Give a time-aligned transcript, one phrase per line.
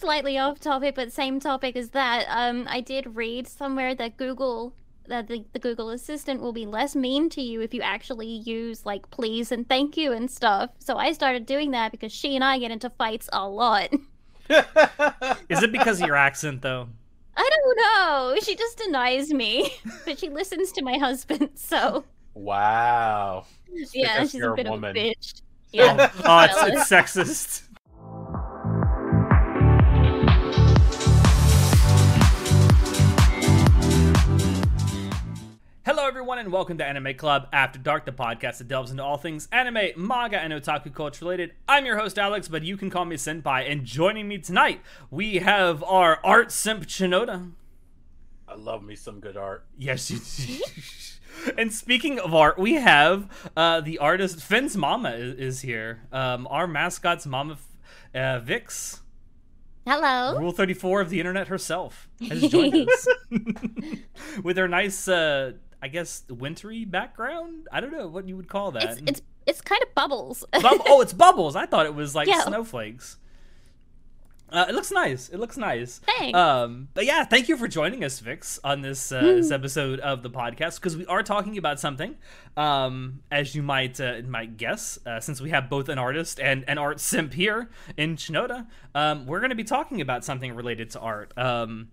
[0.00, 2.26] slightly off topic, but same topic as that.
[2.28, 4.74] Um, I did read somewhere that Google
[5.06, 8.86] that the, the Google Assistant will be less mean to you if you actually use
[8.86, 10.70] like please and thank you and stuff.
[10.78, 13.92] So I started doing that because she and I get into fights a lot.
[15.48, 16.88] Is it because of your accent though?
[17.36, 18.40] I don't know.
[18.42, 19.74] She just denies me,
[20.04, 21.50] but she listens to my husband.
[21.54, 22.04] So
[22.34, 23.44] wow.
[23.72, 25.42] It's yeah, she's a bit a of a bitch.
[25.72, 26.10] Yeah.
[26.18, 27.62] oh, oh it's, it's sexist.
[35.92, 39.16] Hello, everyone, and welcome to Anime Club After Dark, the podcast that delves into all
[39.16, 41.50] things anime, manga, and otaku culture related.
[41.68, 43.68] I'm your host, Alex, but you can call me Senpai.
[43.68, 47.50] And joining me tonight, we have our art simp Shinoda.
[48.46, 49.66] I love me some good art.
[49.76, 51.52] Yes, you do.
[51.58, 56.02] and speaking of art, we have uh, the artist Finn's mama is, is here.
[56.12, 57.58] Um, our mascot's mama,
[58.14, 59.00] uh, Vix.
[59.88, 60.38] Hello.
[60.38, 63.08] Rule 34 of the internet herself has joined us
[64.44, 67.66] with her nice uh, I guess wintry background.
[67.72, 68.84] I don't know what you would call that.
[68.84, 70.44] It's it's, it's kind of bubbles.
[70.52, 71.56] Bub- oh, it's bubbles.
[71.56, 72.42] I thought it was like yeah.
[72.42, 73.16] snowflakes.
[74.52, 75.28] Uh, it looks nice.
[75.28, 75.98] It looks nice.
[75.98, 76.36] Thanks.
[76.36, 80.22] Um, but yeah, thank you for joining us, Vix, on this uh, this episode of
[80.22, 82.16] the podcast because we are talking about something,
[82.56, 86.64] um, as you might uh, might guess, uh, since we have both an artist and
[86.66, 88.66] an art simp here in Shinoda.
[88.94, 91.32] Um, we're going to be talking about something related to art.
[91.38, 91.88] Um,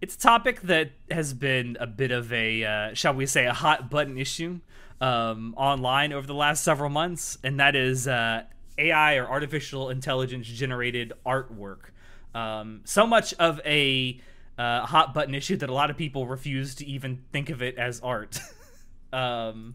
[0.00, 3.52] it's a topic that has been a bit of a, uh, shall we say, a
[3.52, 4.60] hot button issue
[5.00, 8.42] um, online over the last several months, and that is uh,
[8.78, 11.90] AI or artificial intelligence generated artwork.
[12.34, 14.20] Um, so much of a
[14.56, 17.76] uh, hot button issue that a lot of people refuse to even think of it
[17.76, 18.40] as art.
[19.12, 19.74] um,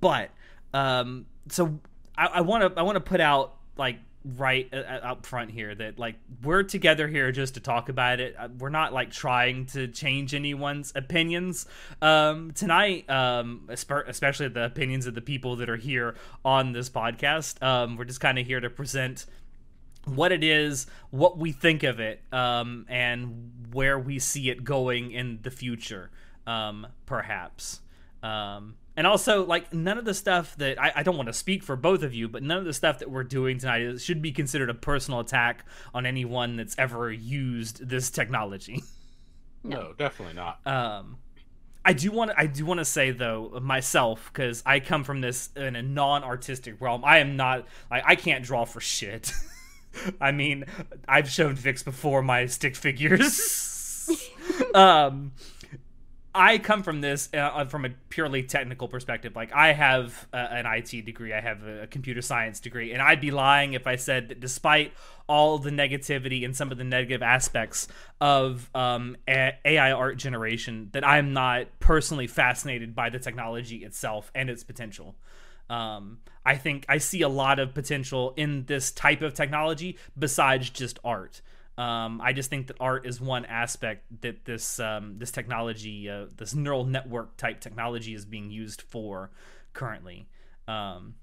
[0.00, 0.30] but
[0.74, 1.78] um, so
[2.16, 3.98] I want to I want to put out like
[4.36, 8.18] right uh, uh, up front here that like we're together here just to talk about
[8.18, 8.34] it.
[8.38, 11.66] Uh, we're not like trying to change anyone's opinions.
[12.02, 17.62] Um tonight um especially the opinions of the people that are here on this podcast
[17.62, 19.26] um we're just kind of here to present
[20.04, 25.10] what it is what we think of it um and where we see it going
[25.10, 26.10] in the future
[26.46, 27.80] um perhaps.
[28.22, 31.62] Um and also like none of the stuff that I, I don't want to speak
[31.62, 34.22] for both of you but none of the stuff that we're doing tonight is, should
[34.22, 35.64] be considered a personal attack
[35.94, 38.82] on anyone that's ever used this technology
[39.62, 41.18] no, definitely not um
[41.86, 45.20] I do want to I do want to say though myself because I come from
[45.20, 47.04] this in a non-artistic realm.
[47.04, 49.32] I am not like I can't draw for shit.
[50.20, 50.64] I mean,
[51.06, 54.10] I've shown Vix before my stick figures.
[54.74, 55.30] um,
[56.36, 59.34] I come from this uh, uh, from a purely technical perspective.
[59.34, 63.20] Like I have uh, an IT degree, I have a computer science degree, and I'd
[63.20, 64.92] be lying if I said that despite
[65.26, 67.88] all the negativity and some of the negative aspects
[68.20, 74.50] of um, AI art generation, that I'm not personally fascinated by the technology itself and
[74.50, 75.16] its potential.
[75.68, 80.70] Um, I think I see a lot of potential in this type of technology besides
[80.70, 81.40] just art.
[81.78, 86.26] Um, I just think that art is one aspect that this um, this technology, uh,
[86.36, 89.30] this neural network type technology, is being used for
[89.74, 90.26] currently.
[90.66, 91.16] Um,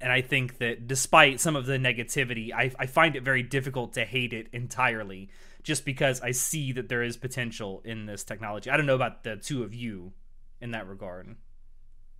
[0.00, 3.94] and I think that despite some of the negativity, I, I find it very difficult
[3.94, 5.30] to hate it entirely,
[5.62, 8.68] just because I see that there is potential in this technology.
[8.68, 10.12] I don't know about the two of you
[10.60, 11.36] in that regard.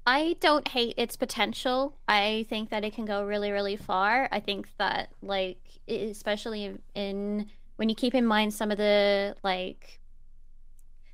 [0.07, 1.97] I don't hate its potential.
[2.07, 4.29] I think that it can go really, really far.
[4.31, 10.01] I think that, like, especially in when you keep in mind some of the like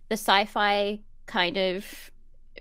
[0.08, 2.10] the sci-fi kind of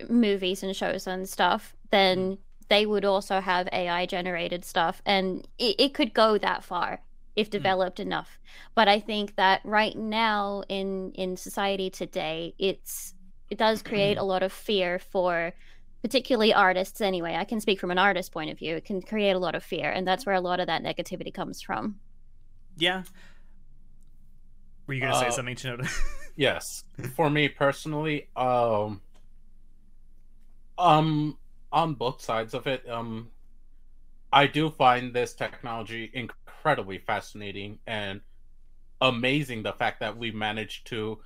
[0.08, 2.38] movies and shows and stuff, then mm.
[2.68, 7.00] they would also have AI generated stuff, and it, it could go that far
[7.36, 7.52] if mm.
[7.52, 8.04] developed mm.
[8.04, 8.38] enough.
[8.74, 13.14] But I think that right now in in society today, it's
[13.50, 15.52] it does create a lot of fear for
[16.02, 19.32] particularly artists anyway i can speak from an artist point of view it can create
[19.32, 21.96] a lot of fear and that's where a lot of that negativity comes from.
[22.76, 23.02] Yeah.
[24.86, 25.88] Were you gonna uh, say something Shinoda?
[26.36, 26.84] yes.
[27.14, 29.00] For me personally um
[30.78, 31.36] um
[31.70, 33.28] on both sides of it um
[34.32, 38.22] i do find this technology incredibly fascinating and
[39.00, 41.18] amazing the fact that we managed to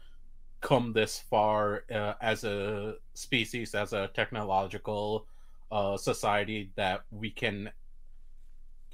[0.65, 5.27] come this far uh, as a species, as a technological
[5.71, 7.71] uh, society, that we can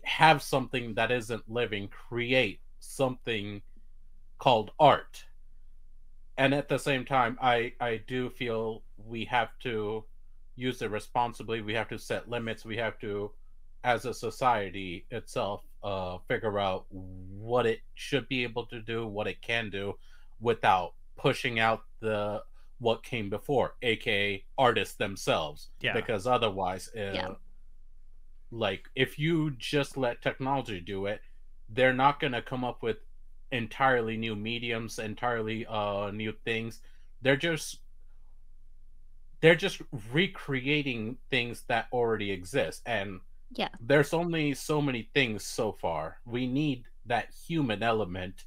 [0.03, 3.63] have something that isn't living create something
[4.39, 5.25] called art.
[6.39, 10.05] And at the same time, I, I do feel we have to
[10.57, 11.63] use it responsibly.
[11.63, 12.65] We have to set limits.
[12.65, 13.31] We have to,
[13.85, 19.29] as a society itself, uh, figure out what it should be able to do, what
[19.29, 19.95] it can do,
[20.41, 22.43] without pushing out the
[22.79, 25.69] what came before, aka artists themselves.
[25.81, 25.93] Yeah.
[25.93, 27.35] Because otherwise, uh, Yeah.
[28.51, 31.21] like if you just let technology do it,
[31.69, 32.97] they're not going to come up with
[33.53, 36.81] entirely new mediums, entirely uh new things.
[37.23, 37.81] They're just
[39.41, 39.81] they're just
[40.13, 43.21] recreating things that already exist and
[43.53, 43.69] Yeah.
[43.81, 46.21] there's only so many things so far.
[46.25, 48.45] We need that human element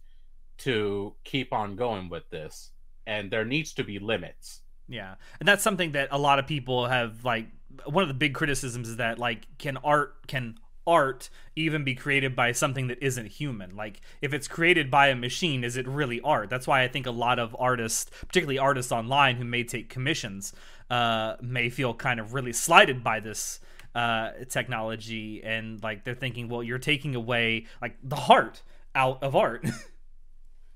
[0.59, 2.71] to keep on going with this
[3.05, 4.61] and there needs to be limits.
[4.87, 5.15] Yeah.
[5.39, 7.47] And that's something that a lot of people have like
[7.85, 10.55] one of the big criticisms is that like can art can
[10.85, 13.75] art even be created by something that isn't human?
[13.75, 16.49] Like if it's created by a machine, is it really art?
[16.49, 20.53] That's why I think a lot of artists, particularly artists online who may take commissions,
[20.89, 23.59] uh may feel kind of really slighted by this
[23.95, 28.61] uh technology and like they're thinking, well, you're taking away like the heart
[28.95, 29.65] out of art.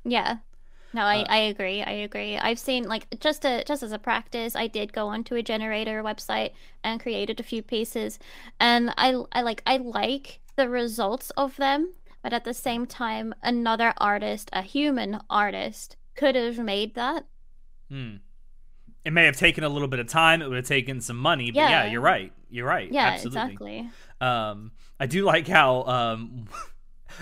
[0.08, 0.38] Yeah.
[0.94, 1.84] No, I, Uh, I agree.
[1.84, 2.38] I agree.
[2.38, 6.02] I've seen like just a just as a practice, I did go onto a generator
[6.02, 6.52] website
[6.84, 8.20] and created a few pieces,
[8.60, 11.94] and I I like I like the results of them,
[12.24, 17.26] but at the same time, another artist, a human artist, could have made that.
[17.90, 18.16] Hmm.
[19.06, 20.42] It may have taken a little bit of time.
[20.42, 21.92] It would have taken some money, but yeah, Yeah.
[21.92, 22.34] you're right.
[22.50, 22.92] You're right.
[22.92, 23.40] Yeah, Absolutely.
[23.42, 23.90] exactly.
[24.22, 26.46] Um, I do like how um,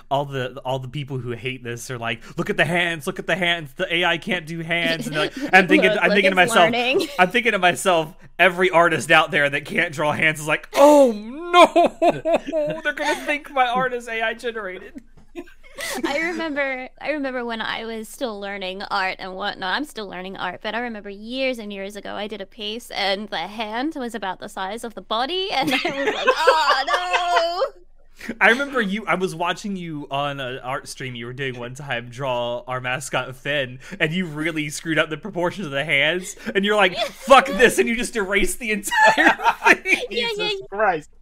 [0.10, 3.20] all the all the people who hate this are like, look at the hands, look
[3.20, 3.74] at the hands.
[3.74, 5.08] The AI can't do hands.
[5.08, 7.08] And like, I'm thinking, Look, I'm look, thinking to myself, learning.
[7.20, 11.12] I'm thinking to myself, every artist out there that can't draw hands is like, oh
[11.12, 11.98] no,
[12.84, 15.02] they're gonna think my art is AI generated.
[16.06, 19.76] I remember I remember when I was still learning art and whatnot.
[19.76, 22.90] I'm still learning art, but I remember years and years ago I did a piece
[22.92, 27.74] and the hand was about the size of the body and I was like, oh
[28.42, 29.06] I remember you.
[29.06, 32.80] I was watching you on an art stream you were doing one time draw our
[32.82, 36.36] mascot Finn, and you really screwed up the proportions of the hands.
[36.54, 39.38] And you're like, "Fuck this!" and you just erased the entire
[39.84, 40.04] thing.
[40.10, 41.10] Yeah, yeah, Jesus Christ.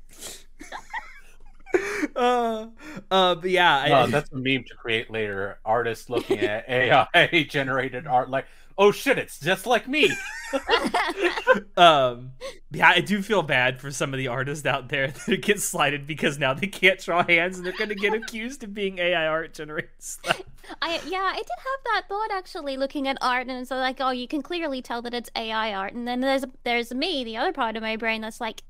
[2.16, 2.68] Uh,
[3.10, 5.58] uh, but yeah, I, Uh, that's a meme to create later.
[5.66, 8.46] Artists looking at AI generated art like,
[8.78, 10.12] oh shit, it's just like me.
[11.78, 12.32] um,
[12.72, 16.06] yeah, I do feel bad for some of the artists out there that get slighted
[16.08, 19.54] because now they can't draw hands and they're gonna get accused of being AI art
[19.54, 20.42] generated stuff.
[20.82, 24.12] I yeah, I did have that thought actually looking at art and so like, oh,
[24.12, 25.94] you can clearly tell that it's AI art.
[25.94, 28.64] And then there's there's me, the other part of my brain that's like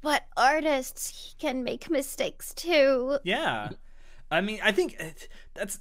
[0.00, 3.18] but artists can make mistakes too.
[3.24, 3.70] Yeah.
[4.30, 5.00] I mean, I think
[5.54, 5.80] that's.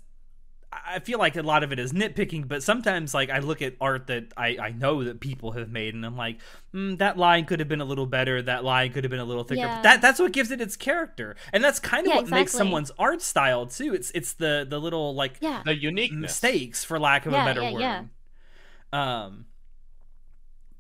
[0.72, 3.76] I feel like a lot of it is nitpicking, but sometimes, like, I look at
[3.80, 6.40] art that I, I know that people have made, and I'm like,
[6.74, 8.42] mm, that line could have been a little better.
[8.42, 9.62] That line could have been a little thicker.
[9.62, 9.76] Yeah.
[9.78, 12.52] But that that's what gives it its character, and that's kind of Yeah, what makes
[12.52, 13.94] someone's art style too.
[13.94, 15.62] It's it's the the little like Yeah.
[15.64, 17.82] The unique mistakes, for lack of Yeah, a better yeah, word.
[17.82, 18.04] yeah.
[18.92, 19.46] Um.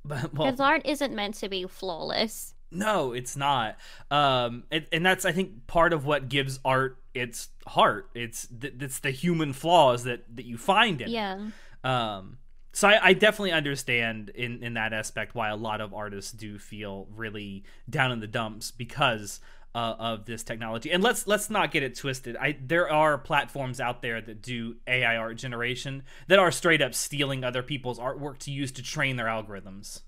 [0.05, 2.53] But well, Because art isn't meant to be flawless.
[2.71, 3.77] No, it's not.
[4.11, 8.09] Um, and, and that's I think part of what gives art its heart.
[8.13, 11.07] It's th- it's the human flaws that that you find in.
[11.09, 11.11] it.
[11.11, 11.47] Yeah.
[11.83, 12.37] Um.
[12.73, 16.59] So I, I definitely understand in in that aspect why a lot of artists do
[16.59, 19.39] feel really down in the dumps because.
[19.75, 22.35] Uh, of this technology, and let's let's not get it twisted.
[22.35, 26.95] I there are platforms out there that do AI art generation that are straight up
[26.95, 30.01] stealing other people's artwork to use to train their algorithms.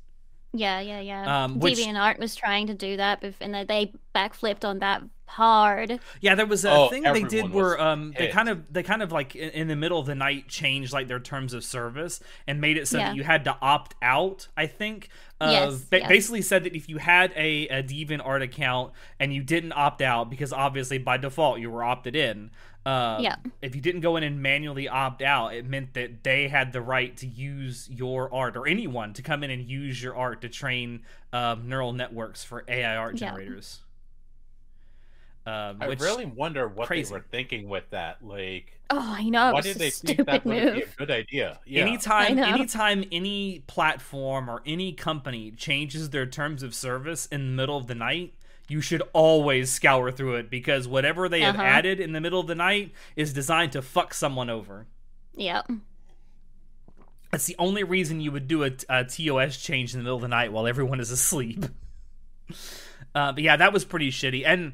[0.53, 1.43] Yeah, yeah, yeah.
[1.43, 5.99] Um, which- DeviantArt was trying to do that, and they backflipped on that hard.
[6.21, 9.01] Yeah, there was a Oh, thing they did where um they kind of they kind
[9.01, 12.19] of like in, in the middle of the night changed like their terms of service
[12.47, 13.09] and made it so Yeah.
[13.09, 14.47] that you had to opt out.
[14.57, 15.09] I think.
[15.41, 16.09] Of, Yes, ba- yes.
[16.09, 20.29] Basically said that if you had a, a DeviantArt account and you didn't opt out
[20.29, 22.51] because obviously by default you were opted in.
[22.85, 23.35] Uh, Yeah.
[23.61, 26.81] If you didn't go in and manually opt out, it meant that they had the
[26.81, 30.49] right to use your art or anyone to come in and use your art to
[30.49, 33.29] train um, neural networks for AI art Yeah.
[33.29, 33.79] generators.
[35.45, 37.09] Um, I really wonder what crazy.
[37.09, 38.23] they were thinking with that.
[38.23, 39.53] Like, Oh, I know.
[39.53, 40.95] why did they think stupid that would be a move.
[40.97, 41.59] good idea?
[41.65, 41.81] Yeah.
[41.83, 47.77] anytime anytime any platform or any company changes their terms of service in the middle
[47.77, 48.33] of the night
[48.67, 51.63] you should always scour through it because whatever they have Uh-huh.
[51.63, 54.85] added in the middle of the night is designed to fuck someone over
[55.35, 55.69] Yep.
[57.31, 60.21] that's the only reason you would do a, a tos change in the middle of
[60.21, 61.65] the night while everyone is asleep
[63.15, 64.73] uh, but yeah that was pretty shitty and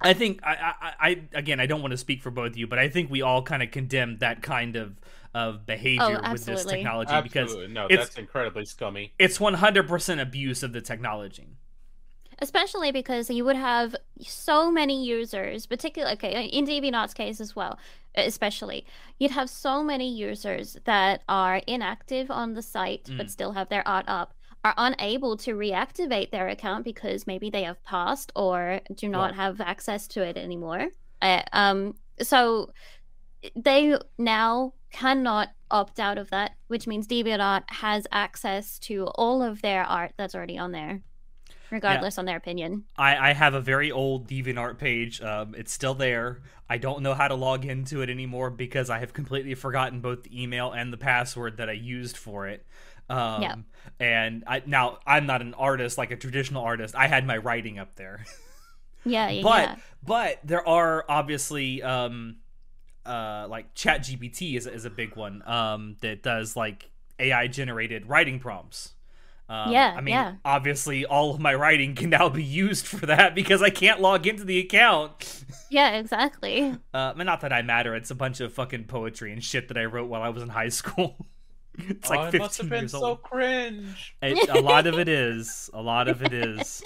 [0.00, 2.66] I think I, I, I again I don't want to speak for both of you,
[2.66, 4.96] but I think we all kind of condemn that kind of
[5.34, 6.76] of behavior with this absolutely.
[6.76, 9.12] technology because no, it's that's incredibly scummy.
[9.18, 11.48] it's 100% abuse of the technology.
[12.40, 17.78] especially because you would have so many users, particularly okay in DeviantArt's case as well,
[18.14, 18.86] especially
[19.18, 23.18] you'd have so many users that are inactive on the site Mm.
[23.18, 24.34] but still have their art up
[24.64, 29.34] are unable to reactivate their account because maybe they have passed or do not Right.
[29.34, 30.88] have access to it anymore.
[31.22, 32.72] Uh, um, so
[33.54, 39.62] they now cannot opt out of that, which means DeviantArt has access to all of
[39.62, 41.02] their art that's already on there,
[41.70, 42.84] regardless on their opinion.
[42.96, 45.20] I, I have a very old DeviantArt page.
[45.20, 46.40] Um, it's still there.
[46.68, 50.24] I don't know how to log into it anymore because I have completely forgotten both
[50.24, 52.66] the email and the password that I used for it.
[53.08, 53.54] Um, Yeah.
[54.00, 56.94] And I now I'm not an artist like a traditional artist.
[56.94, 58.24] I had my writing up there.
[59.04, 59.76] Yeah, yeah, but yeah.
[60.04, 62.38] but there are obviously um
[63.06, 68.06] uh like chat gpt is, is a big one um that does like ai generated
[68.08, 68.92] writing prompts
[69.48, 70.34] um, Yeah, i mean yeah.
[70.44, 74.26] obviously all of my writing can now be used for that because i can't log
[74.26, 76.74] into the account Yeah, exactly.
[76.92, 79.78] uh but not that i matter it's a bunch of fucking poetry and shit that
[79.78, 81.24] i wrote while i was in high school
[81.88, 84.16] it's like oh, 15 it must have been years so cringe.
[84.22, 85.70] it, a lot of it is.
[85.72, 86.82] A lot of it is.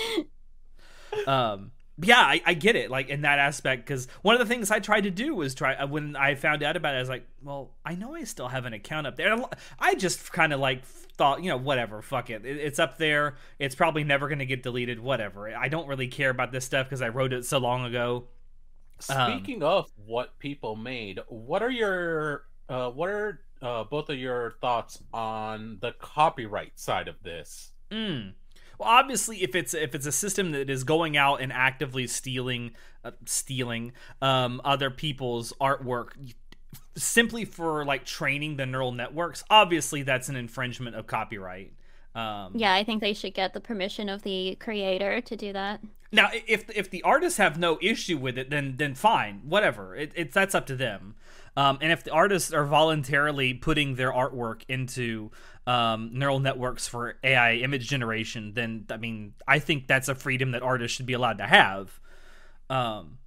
[1.26, 2.90] Um, yeah, I, I get it.
[2.90, 5.74] Like in that aspect, because one of the things I tried to do was try
[5.74, 6.98] uh, when I found out about it.
[6.98, 9.30] I was like, well, I know I still have an account up there.
[9.30, 12.44] And a lo- I just kind of like thought, you know, whatever, fuck it.
[12.44, 12.56] it.
[12.58, 13.36] It's up there.
[13.58, 15.00] It's probably never going to get deleted.
[15.00, 15.54] Whatever.
[15.54, 18.24] I don't really care about this stuff because I wrote it so long ago.
[19.08, 24.18] Um, Speaking of what people made, what are your uh, what are uh, both of
[24.18, 27.70] your thoughts on the copyright side of this?
[27.90, 28.32] Mm.
[28.78, 32.72] Well, obviously, if it's if it's a system that is going out and actively stealing
[33.04, 36.10] uh, stealing um, other people's artwork
[36.96, 41.72] simply for like training the neural networks, obviously that's an infringement of copyright.
[42.14, 45.80] Um, Yeah, I think they should get the permission of the creator to do that.
[46.10, 49.96] Now, if if the artists have no issue with it, then then fine, whatever.
[49.96, 51.14] It, it's that's up to them.
[51.56, 55.30] Um, and if the artists are voluntarily putting their artwork into
[55.66, 60.52] um, neural networks for AI image generation, then I mean, I think that's a freedom
[60.52, 62.00] that artists should be allowed to have.
[62.70, 63.18] Um,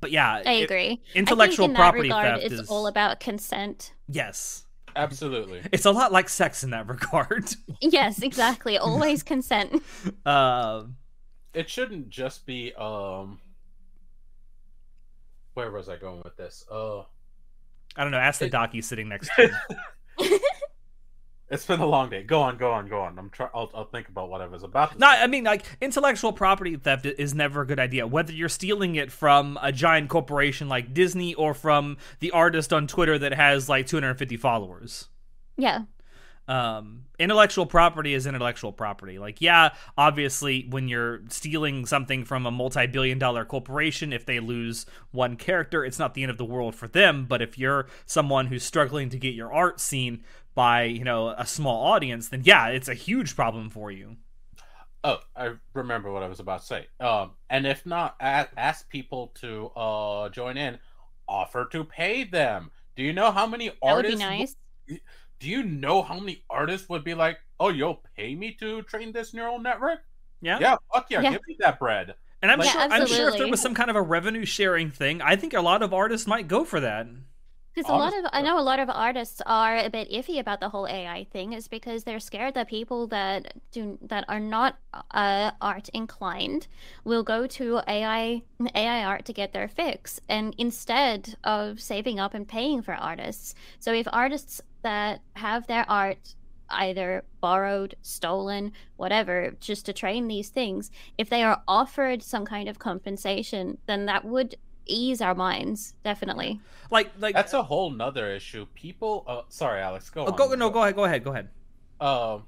[0.00, 1.02] but yeah, I it- agree.
[1.14, 3.92] intellectual I think in property that regard, theft it's is all about consent.
[4.08, 4.64] yes,
[4.96, 5.62] Absolutely.
[5.72, 7.54] it's a lot like sex in that regard.
[7.80, 8.76] Yes, exactly.
[8.78, 9.82] Always consent.
[10.26, 10.96] Um
[11.54, 13.40] it shouldn't just be um
[15.54, 16.64] where was I going with this?
[16.70, 17.02] Uh
[17.98, 18.18] I don't know.
[18.18, 19.50] Ask the It- docky sitting next to
[20.20, 20.38] you.
[21.50, 22.22] it's been a long day.
[22.22, 23.18] Go on, go on, go on.
[23.18, 25.22] I'm try I'll, I'll think about what I was about to No, say.
[25.22, 28.06] I mean like intellectual property theft is never a good idea.
[28.06, 32.86] Whether you're stealing it from a giant corporation like Disney or from the artist on
[32.86, 35.08] Twitter that has like 250 followers.
[35.56, 35.82] Yeah.
[36.48, 39.18] Um, intellectual property is intellectual property.
[39.18, 45.36] Like, yeah, obviously, when you're stealing something from a multi-billion-dollar corporation, if they lose one
[45.36, 47.26] character, it's not the end of the world for them.
[47.26, 50.24] But if you're someone who's struggling to get your art seen
[50.54, 54.16] by, you know, a small audience, then yeah, it's a huge problem for you.
[55.04, 56.86] Oh, I remember what I was about to say.
[56.98, 60.78] Um, and if not, ask people to uh join in.
[61.28, 62.70] Offer to pay them.
[62.96, 64.16] Do you know how many That would artists?
[64.16, 64.56] be nice.
[65.38, 69.12] Do you know how many artists would be like, "Oh, you'll pay me to train
[69.12, 70.00] this neural network"?
[70.40, 70.58] Yeah.
[70.60, 71.30] Yeah, fuck yeah, Yeah.
[71.32, 72.14] give me that bread.
[72.42, 74.44] And I'm Like- sure Yeah, I'm sure if there was some kind of a revenue
[74.44, 77.06] sharing thing, I think a lot of artists might go for that.
[77.78, 80.60] Because a lot of I know a lot of artists are a bit iffy about
[80.60, 84.76] the whole AI thing, is because they're scared that people that do that are not
[85.12, 86.66] uh, art inclined
[87.04, 88.42] will go to AI
[88.74, 93.54] AI art to get their fix, and instead of saving up and paying for artists.
[93.78, 96.34] So if artists that have their art
[96.70, 102.68] either borrowed, stolen, whatever, just to train these things, if they are offered some kind
[102.68, 104.56] of compensation, then that would
[104.88, 106.60] ease our minds definitely.
[106.90, 108.66] Like like That's a whole nother issue.
[108.74, 110.36] People, uh, sorry, Alex, go oh, on.
[110.36, 111.48] go no go ahead go ahead go ahead.
[112.00, 112.44] Um,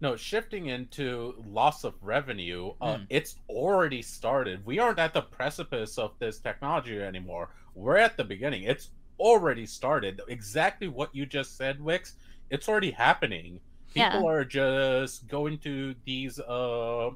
[0.00, 3.04] no, shifting into loss of revenue, uh, Hmm.
[3.10, 4.64] it's already started.
[4.64, 7.50] We aren't at the precipice of this technology anymore.
[7.74, 8.62] We're at the beginning.
[8.62, 10.20] It's already started.
[10.28, 12.14] Exactly what you just said, Vix.
[12.50, 13.60] It's already happening.
[13.92, 14.28] People Yeah.
[14.28, 17.10] are just going to these uh,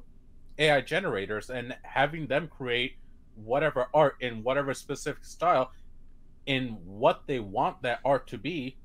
[0.59, 2.97] AI generators and having them create
[3.35, 5.71] whatever art in whatever specific style
[6.45, 8.77] in what they want that art to be.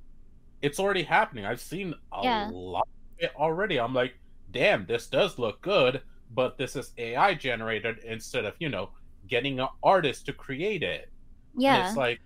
[0.63, 1.45] It's already happening.
[1.45, 2.49] I've seen a Yeah.
[2.53, 3.79] lot of it already.
[3.81, 4.15] I'm like,
[4.53, 6.03] damn, this does look good,
[6.35, 8.91] but this is AI generated instead of, you know,
[9.27, 11.11] getting an artist to create it.
[11.55, 11.89] And Yeah.
[11.89, 12.21] it's like,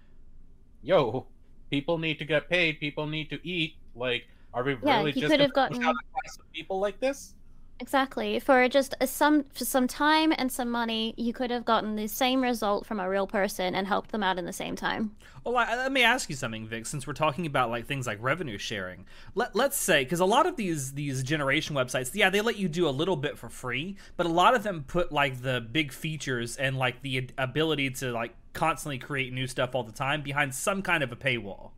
[0.82, 1.26] yo,
[1.70, 2.78] people need to get paid.
[2.80, 3.76] People need to eat.
[3.94, 7.00] Like, are we Yeah, really just have gonna gotten- out a class of people like
[7.00, 7.34] this?
[7.82, 8.38] Exactly.
[8.38, 12.40] For just some for some time and some money, you could have gotten the same
[12.40, 15.16] result from a real person and helped them out in the same time.
[15.42, 16.86] Well, I, let me ask you something, Vic.
[16.86, 20.46] Since we're talking about like things like revenue sharing, let let's say because a lot
[20.46, 23.96] of these these generation websites, yeah, they let you do a little bit for free,
[24.16, 28.12] but a lot of them put like the big features and like the ability to
[28.12, 31.72] like constantly create new stuff all the time behind some kind of a paywall.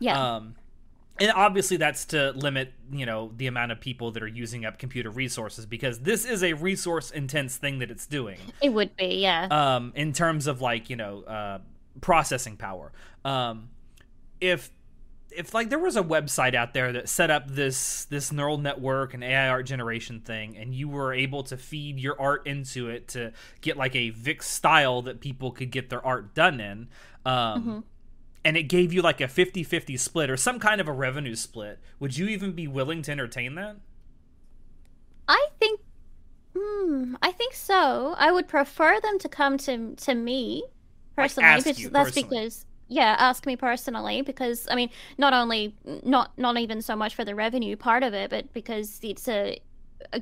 [0.00, 0.36] Yeah.
[0.36, 0.56] Um,
[1.18, 4.78] and obviously that's to limit you know the amount of people that are using up
[4.78, 8.38] computer resources because this is a resource intense thing that it's doing.
[8.62, 9.48] It would be yeah.
[9.50, 11.58] Um in terms of like you know uh
[12.00, 12.92] processing power.
[13.24, 13.70] Um
[14.40, 14.70] if
[15.30, 19.12] if like there was a website out there that set up this this neural network
[19.12, 23.08] and AI art generation thing and you were able to feed your art into it
[23.08, 26.88] to get like a Vix style that people could get their art done in
[27.24, 27.78] um mm-hmm
[28.46, 31.80] and it gave you like a 50-50 split or some kind of a revenue split
[31.98, 33.76] would you even be willing to entertain that
[35.26, 35.80] i think
[36.56, 40.62] hmm, i think so i would prefer them to come to to me
[41.16, 42.22] personally like because that's personally.
[42.22, 45.74] because yeah ask me personally because i mean not only
[46.04, 49.58] not not even so much for the revenue part of it but because it's a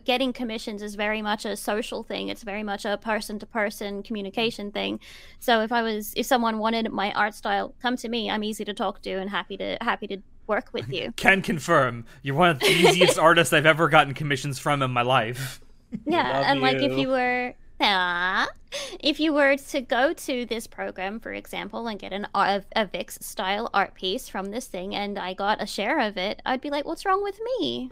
[0.04, 2.28] getting commissions is very much a social thing.
[2.28, 5.00] It's very much a person to person communication thing.
[5.40, 8.30] So if I was if someone wanted my art style, come to me.
[8.30, 11.12] I'm easy to talk to and happy to happy to work with you.
[11.16, 12.04] Can confirm.
[12.22, 15.60] You're one of the easiest artists I've ever gotten commissions from in my life.
[16.06, 18.48] Yeah, and like if you were Ah,
[19.00, 22.86] if you were to go to this program, for example, and get an a, a
[22.86, 26.60] Vix style art piece from this thing, and I got a share of it, I'd
[26.60, 27.90] be like, "What's wrong with me?"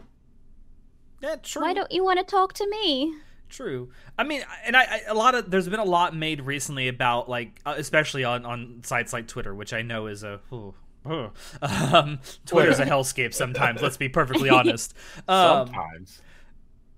[1.23, 1.61] Yeah, true.
[1.61, 3.15] Why don't you want to talk to me?
[3.49, 3.89] True.
[4.19, 7.29] I mean, and I, I, a lot of there's been a lot made recently about
[7.29, 10.41] like, uh, especially on on sites like Twitter, which I know is a.
[10.51, 10.73] Ooh,
[11.07, 11.31] ooh.
[11.61, 13.81] Um, Twitter's a hellscape sometimes.
[13.81, 14.93] let's be perfectly honest.
[15.27, 16.21] Um, sometimes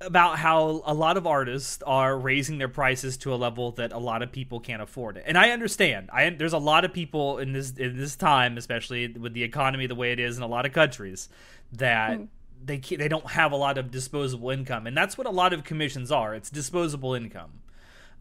[0.01, 3.97] about how a lot of artists are raising their prices to a level that a
[3.97, 5.23] lot of people can't afford it.
[5.25, 6.09] And I understand.
[6.11, 9.85] I there's a lot of people in this in this time, especially with the economy
[9.85, 11.29] the way it is in a lot of countries,
[11.73, 12.27] that mm
[12.65, 15.63] they they don't have a lot of disposable income, and that's what a lot of
[15.63, 16.33] commissions are.
[16.35, 17.61] It's disposable income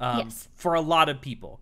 [0.01, 0.49] um, yes.
[0.55, 1.61] for a lot of people.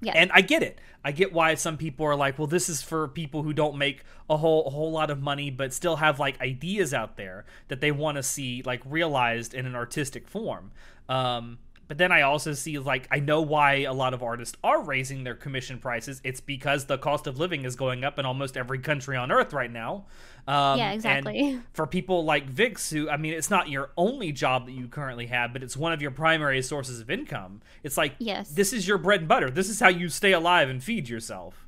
[0.00, 0.12] Yeah.
[0.14, 0.80] And I get it.
[1.02, 4.04] I get why some people are like, well, this is for people who don't make
[4.28, 7.80] a whole a whole lot of money, but still have like ideas out there that
[7.80, 10.72] they want to see like realized in an artistic form.
[11.08, 14.82] Um, but then I also see like I know why a lot of artists are
[14.82, 16.20] raising their commission prices.
[16.24, 19.52] It's because the cost of living is going up in almost every country on earth
[19.52, 20.06] right now.
[20.46, 21.60] Um, yeah, exactly.
[21.72, 25.26] for people like Vix, who I mean, it's not your only job that you currently
[25.26, 27.60] have, but it's one of your primary sources of income.
[27.82, 29.50] It's like yes, this is your bread and butter.
[29.50, 31.66] This is how you stay alive and feed yourself.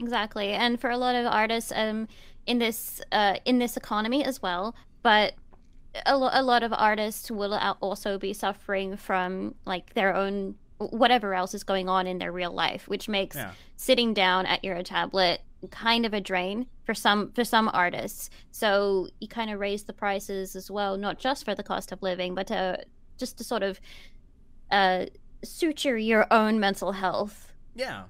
[0.00, 2.06] Exactly, and for a lot of artists, um,
[2.46, 5.34] in this uh, in this economy as well, but
[6.06, 11.34] a, lo- a lot of artists will also be suffering from like their own whatever
[11.34, 13.50] else is going on in their real life which makes yeah.
[13.76, 18.30] sitting down at your tablet kind of a drain for some for some artists.
[18.52, 22.02] So you kind of raise the prices as well not just for the cost of
[22.02, 22.84] living but to
[23.18, 23.80] just to sort of
[24.70, 25.06] uh
[25.42, 27.52] suture your own mental health.
[27.74, 28.04] Yeah.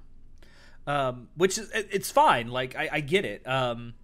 [0.85, 3.47] Um which is it's fine like i i get it.
[3.47, 3.95] Um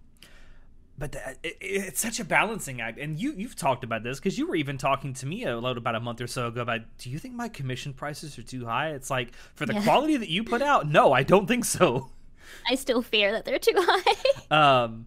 [0.98, 2.98] but that, it, it's such a balancing act.
[2.98, 5.78] And you you've talked about this because you were even talking to me a little
[5.78, 8.66] about a month or so ago about do you think my commission prices are too
[8.66, 8.90] high?
[8.90, 9.82] It's like for the yeah.
[9.82, 12.10] quality that you put out no i don't think so.
[12.68, 14.14] I still fear that they're too high.
[14.82, 15.06] Um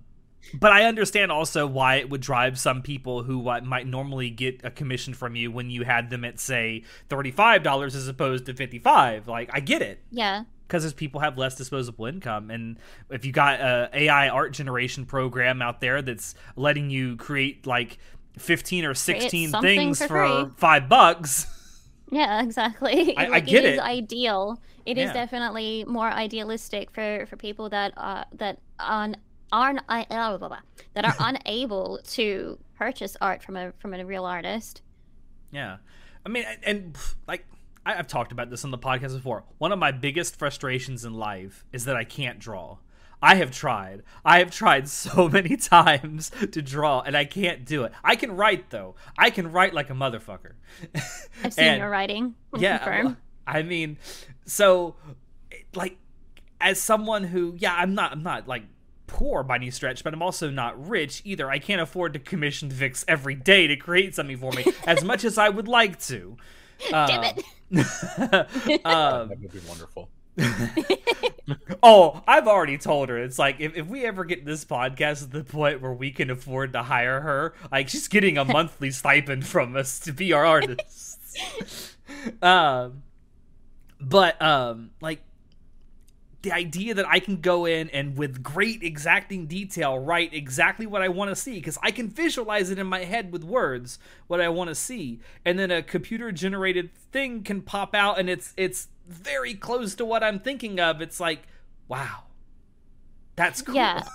[0.53, 4.71] but I understand also why it would drive some people who might normally get a
[4.71, 9.49] commission from you when you had them at say $35 as opposed to 55 like
[9.53, 9.99] I get it.
[10.11, 12.51] Yeah because as people have less disposable income.
[12.51, 12.77] And
[13.09, 17.97] if you got a ai art generation program out there that's letting you create like
[18.37, 21.47] 15 or 16 things for, for five bucks.
[22.11, 23.17] Yeah exactly.
[23.17, 23.79] I, like, I get it, it.
[23.79, 24.61] ideal.
[24.85, 25.05] It yeah.
[25.05, 29.17] is definitely more idealistic for for people that uh that on
[29.51, 30.05] aren't uh,
[30.93, 34.83] that are unable to purchase art from a from a real artist.
[35.51, 35.77] Yeah.
[36.23, 37.45] I mean and, and like
[37.85, 39.43] I, have talked about this on the podcast before.
[39.57, 42.77] One of my biggest frustrations in life is that I can't draw.
[43.21, 44.03] I have tried.
[44.23, 47.91] I have tried so many times to draw, and I can't do it.
[48.03, 48.95] I can write though.
[49.17, 50.53] I can write like a motherfucker.
[51.43, 52.35] I've seen and, your writing.
[52.57, 53.97] Yeah, well, I mean,
[54.45, 54.95] so
[55.75, 55.97] like
[56.61, 58.63] as someone who, yeah, I'm not, I'm not like
[59.07, 61.49] poor by any stretch, but I'm also not rich either.
[61.49, 65.23] I can't afford to commission Vix every day to create something for me as much
[65.23, 66.37] as I would like to.
[66.89, 67.43] Damn uh, it.
[67.77, 70.09] um, that would be wonderful.
[71.83, 73.17] oh, I've already told her.
[73.17, 76.29] It's like if, if we ever get this podcast to the point where we can
[76.29, 80.45] afford to hire her, like she's getting a monthly stipend from us to be our
[80.45, 81.95] artists.
[82.41, 83.03] um,
[83.99, 85.21] but um, like
[86.41, 91.01] the idea that I can go in and with great exacting detail write exactly what
[91.01, 94.39] I want to see because I can visualize it in my head with words what
[94.39, 98.53] I want to see and then a computer generated thing can pop out and it's
[98.55, 101.43] it's very close to what I'm thinking of it's like
[101.87, 102.23] wow
[103.35, 104.03] that's cool Yeah.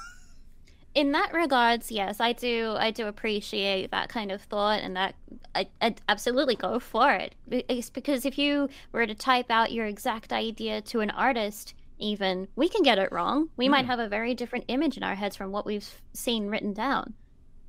[0.94, 2.76] In that regards, yes, I do.
[2.78, 5.16] I do appreciate that kind of thought, and that
[5.52, 7.34] I, I'd absolutely go for it.
[7.50, 12.48] It's because if you were to type out your exact idea to an artist, even
[12.56, 13.48] we can get it wrong.
[13.56, 13.88] We might Mm.
[13.88, 17.14] have a very different image in our heads from what we've seen written down.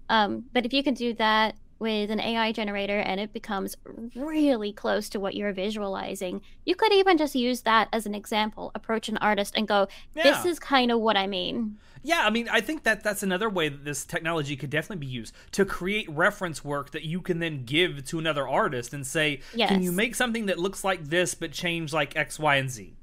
[0.09, 3.75] Um, but if you can do that with an AI generator and it becomes
[4.15, 8.71] really close to what you're visualizing, you could even just use that as an example.
[8.75, 10.51] Approach an artist and go, "This Yeah.
[10.51, 13.67] is kind of what I mean." Yeah, I mean, I think that that's another way
[13.67, 17.65] that this technology could definitely be used to create reference work that you can then
[17.65, 21.51] give to another artist and say, "Can you make something that looks like this but
[21.51, 22.93] change like X, Y, and Z?"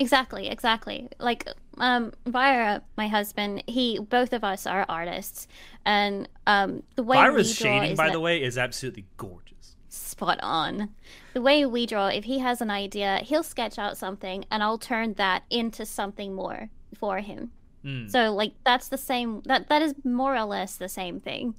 [0.00, 1.08] Exactly, exactly.
[1.18, 1.46] Like
[1.78, 5.48] um Vira, my husband, he both of us are artists
[5.84, 9.06] and um the way Vira's we draw shading, is by that- the way, is absolutely
[9.16, 9.76] gorgeous.
[9.88, 10.90] spot on.
[11.34, 14.78] The way we draw, if he has an idea, he'll sketch out something and I'll
[14.78, 17.50] turn that into something more for him.
[17.84, 18.10] Mm.
[18.10, 21.54] So like that's the same that that is more or less the same thing.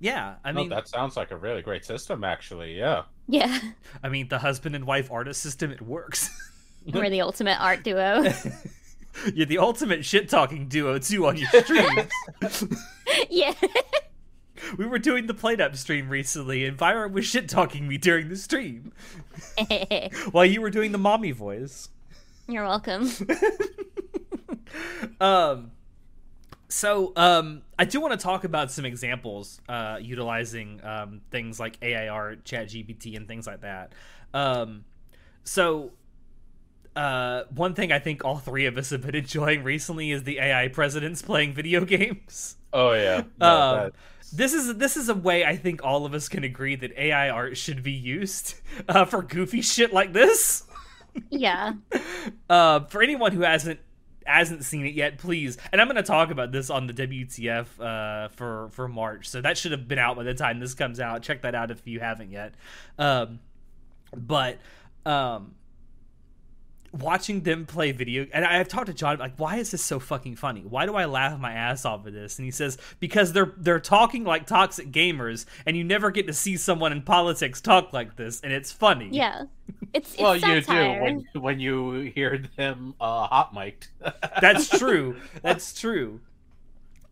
[0.00, 2.76] Yeah, I no, mean, that sounds like a really great system, actually.
[2.76, 3.02] Yeah.
[3.28, 3.56] Yeah.
[4.02, 6.28] I mean, the husband and wife artist system, it works.
[6.92, 8.24] We're the ultimate art duo.
[9.34, 12.64] You're the ultimate shit talking duo too on your streams.
[13.30, 13.52] yeah.
[14.78, 18.28] we were doing the played up stream recently, and Vira was shit talking me during
[18.30, 18.92] the stream
[20.32, 21.88] while you were doing the mommy voice.
[22.48, 23.10] You're welcome.
[25.20, 25.70] um
[26.68, 31.76] so um i do want to talk about some examples uh utilizing um things like
[31.82, 33.92] air chat gpt and things like that
[34.32, 34.84] um
[35.44, 35.90] so
[36.96, 40.38] uh one thing i think all three of us have been enjoying recently is the
[40.38, 43.24] ai presidents playing video games Oh yeah.
[43.38, 43.90] No, Um,
[44.32, 47.28] this is this is a way I think all of us can agree that AI
[47.28, 48.54] art should be used
[48.88, 50.64] uh, for goofy shit like this.
[51.28, 51.74] yeah.
[52.48, 53.78] Uh, for anyone who hasn't
[54.24, 55.58] hasn't seen it yet, please.
[55.70, 59.42] And I'm going to talk about this on the WTF uh, for for March, so
[59.42, 61.22] that should have been out by the time this comes out.
[61.22, 62.54] Check that out if you haven't yet.
[62.98, 63.40] Um,
[64.16, 64.58] but
[65.04, 65.56] um,
[66.92, 70.36] watching them play video, and I've talked to John like, why is this so fucking
[70.36, 70.60] funny?
[70.60, 72.38] Why do I laugh my ass off of this?
[72.38, 76.32] And he says because they're they're talking like toxic gamers, and you never get to
[76.32, 79.08] see someone in politics talk like this, and it's funny.
[79.10, 79.44] Yeah.
[79.92, 83.88] It's, it's well, you do when when you hear them uh, hot mic'd.
[84.40, 85.16] That's true.
[85.42, 86.20] That's true.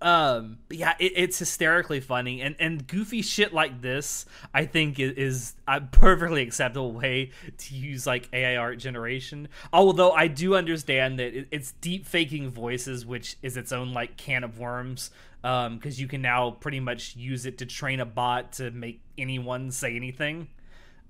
[0.03, 5.55] Um, yeah, it, it's hysterically funny, and and goofy shit like this, I think is,
[5.69, 9.49] a perfectly acceptable way to use like AI art generation.
[9.73, 14.17] Although I do understand that it, it's deep faking voices, which is its own like
[14.17, 15.11] can of worms.
[15.43, 19.01] Um, because you can now pretty much use it to train a bot to make
[19.17, 20.49] anyone say anything.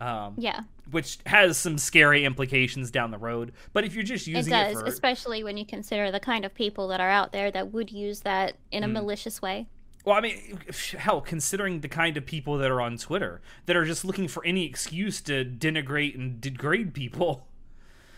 [0.01, 0.61] Um, Yeah.
[0.91, 3.53] which has some scary implications down the road.
[3.73, 6.55] But if you're just using it, does, for especially when you consider the kind of
[6.55, 8.93] people that are out there that would use that in a Mm.
[8.95, 9.67] malicious way.
[10.05, 10.59] Well, I mean,
[10.99, 14.45] hell, considering the kind of people that are on Twitter that are just looking for
[14.47, 17.47] any excuse to denigrate and degrade people.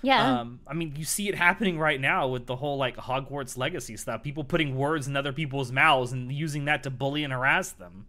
[0.05, 0.41] Yeah.
[0.41, 3.97] Um, I mean, you see it happening right now with the whole like Hogwarts legacy
[3.97, 4.23] stuff.
[4.23, 8.07] People putting words in other people's mouths and using that to bully and harass them.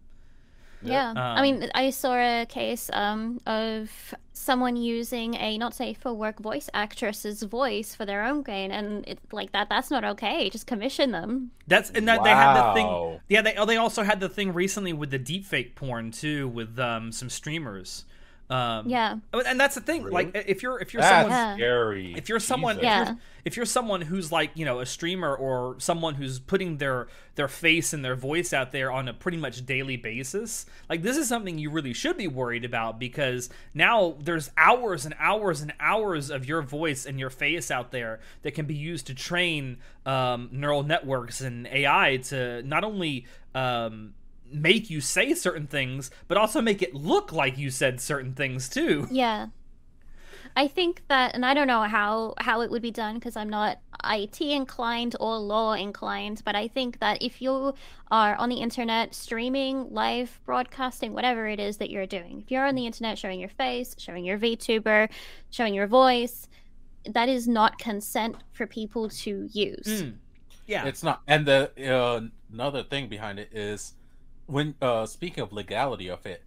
[0.84, 1.12] Yeah.
[1.16, 6.12] I Um, mean, I saw a case um, of someone using a not safe for
[6.12, 10.50] work voice actress's voice for their own gain, and it, like that, that's not okay.
[10.50, 11.50] Just commission them.
[11.66, 13.20] That's and that they had the thing.
[13.28, 16.78] Yeah, they oh, they also had the thing recently with the deepfake porn too, with
[16.78, 18.04] um, some streamers.
[18.50, 19.16] Um, Yeah.
[19.32, 20.02] and that's the thing.
[20.02, 20.26] Really?
[20.26, 22.14] Like, if you're if you're That's someone scary.
[22.14, 22.82] if you're someone Jesus.
[22.82, 23.04] if, Yeah.
[23.06, 27.08] you're, if you're someone who's like you know a streamer or someone who's putting their
[27.36, 31.16] their face and their voice out there on a pretty much daily basis like this
[31.16, 35.72] is something you really should be worried about because now there's hours and hours and
[35.80, 39.78] hours of your voice and your face out there that can be used to train
[40.04, 44.12] um, neural networks and ai to not only um,
[44.54, 48.68] make you say certain things but also make it look like you said certain things
[48.68, 49.48] too Yeah.
[50.56, 53.48] I think that, and I don't know how how it would be done because I'm
[53.48, 57.74] not IT inclined or law inclined, but I think that if you
[58.10, 62.66] are on the internet streaming, live broadcasting, whatever it is that you're doing, if you're
[62.66, 65.08] on the internet showing your face, showing your VTuber,
[65.50, 66.48] showing your voice,
[67.10, 70.02] that is not consent for people to use.
[70.02, 70.14] Mm.
[70.66, 70.86] Yeah.
[70.86, 71.22] It's not.
[71.26, 72.20] And the uh,
[72.52, 73.94] another thing behind it is
[74.46, 76.42] when uh speaking of legality of it,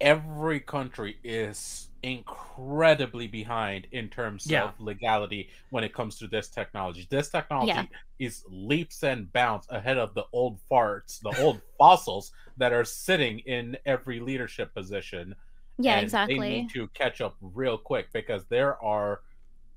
[0.00, 4.64] every country is incredibly behind in terms Yeah.
[4.64, 7.06] of legality when it comes to this technology.
[7.10, 7.98] This technology Yeah.
[8.18, 13.40] is leaps and bounds ahead of the old farts, the old fossils that are sitting
[13.40, 15.34] in every leadership position.
[15.78, 19.22] Yeah, and They need to catch up real quick because there are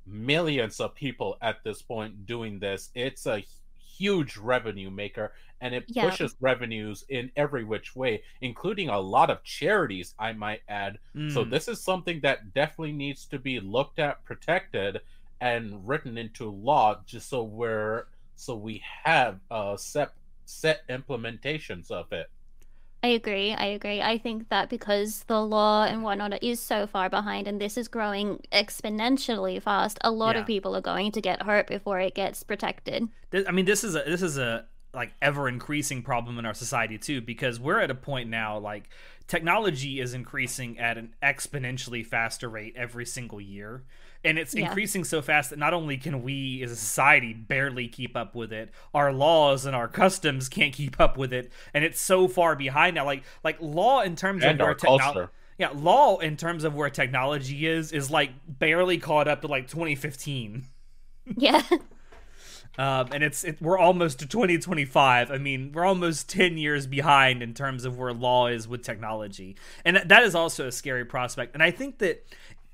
[0.05, 2.89] millions of people at this point doing this.
[2.95, 3.43] It's a
[3.97, 6.17] huge revenue maker and it Yeah.
[6.17, 10.99] pushes revenues in every which way, including a lot of charities, I might add.
[11.25, 11.45] So Mm.
[11.45, 15.01] this is something that definitely needs to be looked at, protected,
[15.39, 18.05] and written into law just so we're
[18.35, 20.11] so we have uh set
[20.45, 22.27] set implementations of it.
[23.03, 23.53] I agree.
[23.53, 24.01] I agree.
[24.01, 27.87] I think that because the law and whatnot is so far behind and this is
[27.87, 30.41] growing exponentially fast, a lot Yeah.
[30.41, 33.07] of people are going to get hurt before it gets protected.
[33.47, 36.97] I mean, this is a this is a like ever increasing problem in our society
[36.97, 38.89] too, because we're at a point now like
[39.27, 43.83] technology is increasing at an exponentially faster rate every single year.
[44.27, 44.65] And it's Yeah.
[44.67, 48.51] increasing so fast that not only can we as a society barely keep up with
[48.53, 52.55] it, our laws and our customs can't keep up with it, and it's so far
[52.55, 53.05] behind now.
[53.05, 55.31] Like like law in terms And of where our technology culture.
[55.57, 59.67] yeah, law in terms of where technology is is like barely caught up to like
[59.67, 60.65] 2015.
[61.35, 61.61] Yeah.
[62.79, 65.31] Um, and it's it, we're almost to 2025.
[65.31, 69.55] I mean, we're almost 10 years behind in terms of where law is with technology,
[69.83, 71.55] and that- that is also a scary prospect.
[71.55, 72.23] And I think that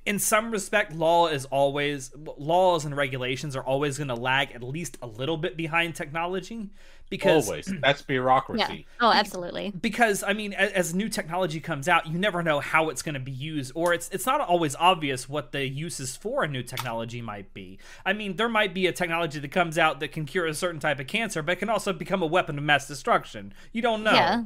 [0.06, 4.62] in some respect, law is always laws and regulations are always going to lag at
[4.64, 6.70] least a little bit behind technology
[7.10, 7.72] because Always.
[7.82, 8.06] That's Yeah.
[8.08, 8.88] bureaucracy.
[9.00, 9.72] Oh, absolutely.
[9.80, 13.14] because I mean, as, as new technology comes out, you never know how it's going
[13.14, 16.64] to be used, or it's it's not always obvious what the uses for a new
[16.64, 17.78] technology might be.
[18.06, 20.80] I mean, there might be a technology that comes out that can cure a certain
[20.80, 23.54] type of cancer, but can also become a weapon of mass destruction.
[23.74, 24.14] You don't know.
[24.14, 24.44] Yeah.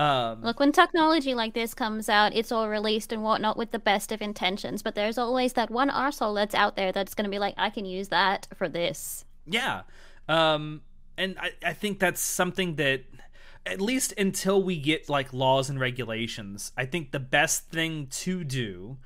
[0.00, 3.78] Um, Look, when technology like this comes out, it's all released and whatnot with the
[3.78, 7.30] best of intentions, but there's always that one arsehole that's out there that's going to
[7.30, 9.26] be like, I can use that for this.
[9.44, 9.82] Yeah.
[10.26, 10.80] Um,
[11.18, 13.04] and I, I think that's something that,
[13.66, 18.42] at least until we get like laws and regulations, I think the best thing to
[18.42, 18.96] do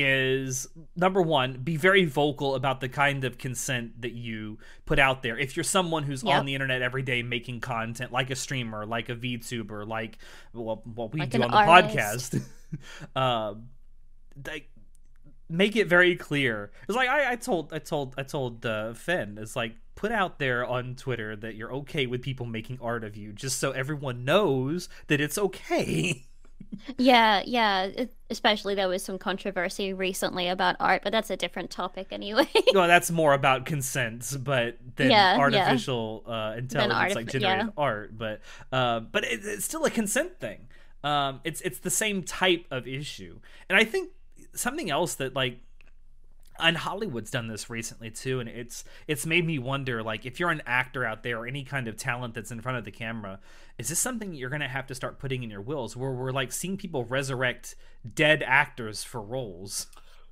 [0.00, 5.22] is number one, be very vocal about the kind of consent that you put out
[5.22, 5.36] there.
[5.38, 6.34] If you're someone who's Yep.
[6.40, 10.18] on the internet every day making content, like a streamer, like a VTuber, like
[10.52, 12.34] well, what we Like do on the artist.
[12.34, 13.68] podcast, um,
[14.46, 14.68] like
[15.48, 16.70] make it very clear.
[16.88, 19.38] It's like I, I told I told I told uh, Finn.
[19.40, 23.16] It's like put out there on Twitter that you're okay with people making art of
[23.16, 26.24] you, just so everyone knows that it's okay.
[26.96, 27.90] Yeah, yeah.
[28.30, 32.48] Especially there was some controversy recently about art, but that's a different topic anyway.
[32.74, 35.40] well, that's more about consent, but than Yeah, yeah.
[35.40, 37.72] artificial uh, intelligence like artifi- generated yeah.
[37.76, 38.16] art.
[38.16, 38.40] But
[38.72, 40.68] uh, but it, it's still a consent thing.
[41.04, 44.10] Um, it's it's the same type of issue, and I think
[44.54, 45.60] something else that like
[46.60, 50.50] and Hollywood's done this recently too, and it's it's made me wonder, like, if you're
[50.50, 53.40] an actor out there or any kind of talent that's in front of the camera,
[53.78, 56.52] is this something you're gonna have to start putting in your wills, where we're like
[56.52, 57.76] seeing people resurrect
[58.14, 59.86] dead actors for roles?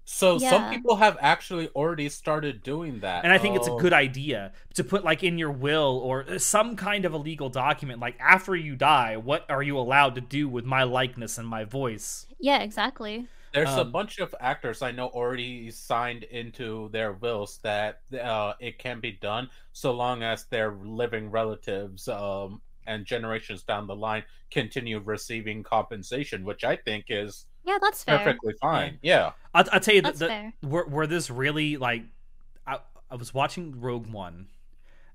[0.04, 3.24] So some people have actually already started doing that.
[3.24, 6.38] And I think it's a Um, good idea to put like in your will or
[6.38, 10.20] some kind of a legal document, like after you die, what are you allowed to
[10.20, 12.26] do with my likeness and my voice?
[12.38, 13.28] yeah, exactly.
[13.56, 18.54] There's a Um, bunch of actors I know already signed into their wills that uh,
[18.60, 23.96] it can be done so long as their living relatives um, and generations down the
[23.96, 28.16] line continue receiving compensation, which I think is Yeah, that's fair.
[28.24, 28.98] perfectly fine.
[29.02, 29.32] Yeah.
[29.54, 30.54] I'll, I'll tell you that That's the, fair.
[30.60, 32.04] where, where this really like
[32.66, 34.48] I, I was watching rogue one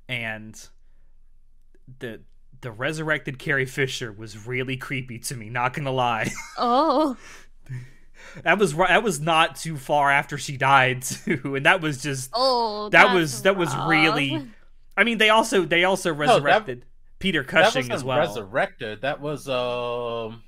[0.09, 0.59] and
[1.99, 2.21] the
[2.61, 7.17] the resurrected carrie fisher was really creepy to me not gonna lie Oh,
[8.43, 12.29] that was that was not too far after she died too and that was just
[12.33, 14.47] oh, that that's was that was really
[14.97, 16.85] i mean they also they also resurrected
[17.19, 19.01] peter That cushing wasn't as well resurrected.
[19.01, 20.43] That was um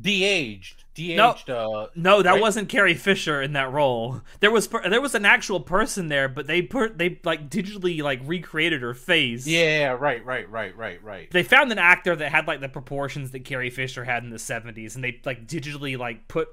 [0.00, 0.84] de-aged.
[0.94, 2.40] De-aged uh No, that Right?
[2.40, 4.22] wasn't Carrie Fisher in that role.
[4.40, 8.02] There was per- there was an actual person there, but they put they like digitally
[8.02, 9.46] like recreated her face.
[9.46, 11.30] Yeah, right, right, right, right, right.
[11.30, 14.38] They found an actor that had like the proportions that Carrie Fisher had in the
[14.38, 16.48] 70s and they like digitally like put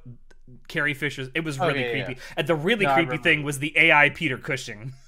[0.68, 2.06] Carrie Fisher's it was Oh, really yeah, yeah.
[2.06, 2.22] creepy.
[2.38, 4.94] And the really No, creepy thing was the AI Peter Cushing.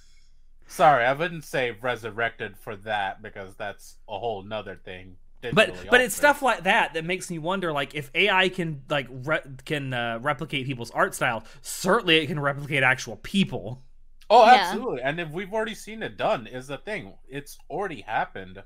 [0.68, 5.18] Sorry, I wouldn't say resurrected for that because that's a whole nother thing.
[5.42, 8.82] But digitally but it's stuff like that that makes me wonder like if ai can
[8.90, 13.84] like re- can uh, replicate people's art style certainly it can replicate actual people
[14.30, 14.56] Oh, Yeah.
[14.56, 15.02] absolutely.
[15.04, 17.14] And if we've already seen it done, is the thing.
[17.30, 18.62] It's already happened.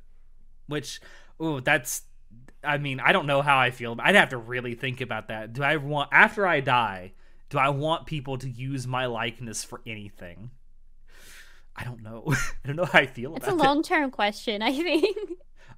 [0.65, 0.99] which
[1.39, 2.03] ooh that's
[2.63, 5.51] i mean i don't know how i feel i'd have to really think about that
[5.53, 7.11] do i want after i die
[7.49, 10.49] do i want people to use my likeness for anything
[11.75, 14.71] i don't know i don't know how i feel It's a long term question, I
[14.71, 15.17] think.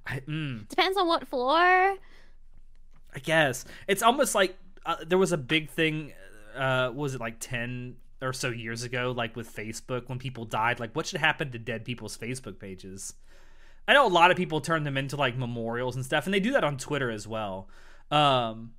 [0.08, 1.54] It I, mm, Depends on what floor.
[1.56, 6.12] I guess it's almost like uh, there was a big thing.
[6.56, 9.12] Uh, was it like ten or so years ago?
[9.16, 13.14] Like with Facebook, when people died, like what should happen to dead people's Facebook pages?
[13.86, 16.40] I know a lot of people turn them into like memorials and stuff, and they
[16.40, 17.68] do that on Twitter as well.
[18.10, 18.72] Um,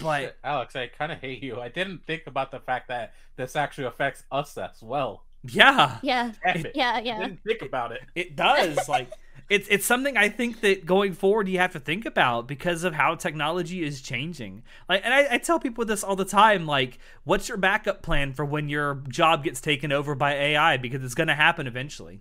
[0.00, 1.60] but Shit, Alex, I kind of hate you.
[1.60, 5.24] I didn't think about the fact that this actually affects us as well.
[5.44, 6.32] yeah, Yeah.
[6.44, 6.72] Damn it.
[6.74, 7.18] Yeah, I yeah.
[7.18, 8.00] didn't think about it.
[8.14, 8.88] it does.
[8.88, 9.10] like
[9.48, 12.94] it's it's something I think that going forward you have to think about because of
[12.94, 14.62] how technology is changing.
[14.88, 16.66] Like, and I, I tell people this all the time.
[16.66, 20.76] Like, what's your backup plan for when your job gets taken over by AI?
[20.76, 22.20] Because it's going to happen eventually.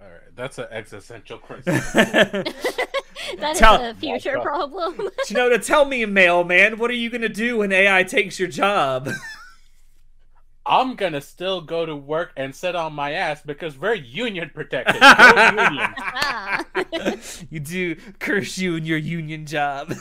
[0.00, 1.92] All right, that's an existential crisis.
[3.38, 5.10] That is Tell- a future problem.
[5.28, 8.38] you know, to tell me, mailman, what are you going to do when AI takes
[8.38, 9.10] your job?
[10.68, 14.96] I'm gonna still go to work and sit on my ass because we're union protected.
[15.58, 17.18] Union.
[17.50, 19.94] you do curse you and your union job.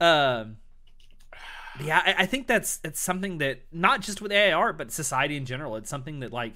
[0.00, 0.56] um,
[1.82, 5.36] yeah, I, I think that's it's something that not just with AI art, but society
[5.36, 5.76] in general.
[5.76, 6.54] It's something that like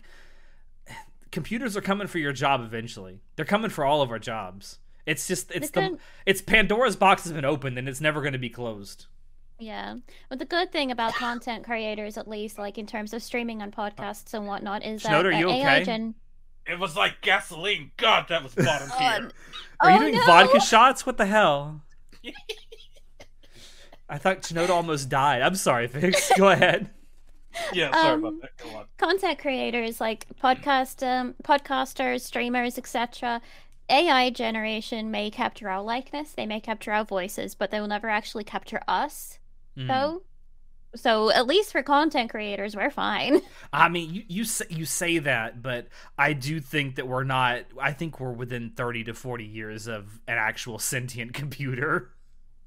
[1.31, 3.21] computers are coming for your job eventually.
[3.37, 4.79] They're coming for all of our jobs.
[5.07, 8.21] It's just it's The the good- it's Pandora's box has been opened and it's never
[8.21, 9.07] going to be closed.
[9.59, 9.97] Yeah.
[10.29, 13.71] But the good thing about content creators, at least, like in terms of streaming on
[13.71, 15.85] podcasts and whatnot, is that Shinoda, uh, you AI okay?
[15.85, 16.15] gen.
[16.67, 17.91] It was like gasoline.
[17.97, 19.09] God, that was bottom Oh, tier.
[19.27, 19.33] n-
[19.81, 20.25] Are you Oh, doing no!
[20.27, 21.05] vodka shots?
[21.07, 21.83] What the hell?
[24.09, 25.43] I thought Shinoda almost died.
[25.43, 26.31] I'm sorry, Vix.
[26.37, 26.91] Go ahead.
[27.73, 28.57] yeah, sorry Um, about that.
[28.59, 28.85] Go on.
[28.99, 33.41] content creators like podcast um, podcasters streamers etc
[33.89, 38.09] ai generation may capture our likeness they may capture our voices but they will never
[38.09, 39.39] actually capture us
[39.77, 39.87] Hmm.
[39.89, 40.23] though
[40.97, 43.41] so at least for content creators we're fine
[43.73, 47.63] I mean, you you say, you say that, but I do think that we're not.
[47.81, 52.11] I think we're within thirty to forty years of an actual sentient computer.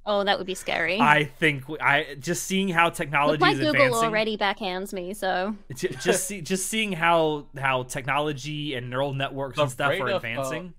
[0.06, 3.60] oh that would be scary I think I just seeing how technology Look, my is
[3.60, 4.04] google advancing.
[4.10, 9.60] already backhands me so j- just see, just seeing how how technology and neural networks
[9.60, 10.74] The and stuff rate are of, uh, advancing.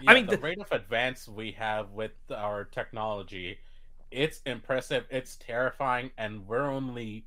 [0.00, 3.58] Yeah, I mean, the, the- rate of advance we have with our technology,
[4.10, 7.26] it's impressive, it's terrifying, and we're only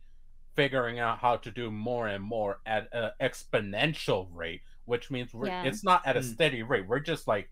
[0.56, 5.48] figuring out how to do more and more at an exponential rate, which means we're,
[5.48, 5.64] Yeah.
[5.64, 6.26] it's not at a Hmm.
[6.28, 6.88] steady rate.
[6.88, 7.50] We're just like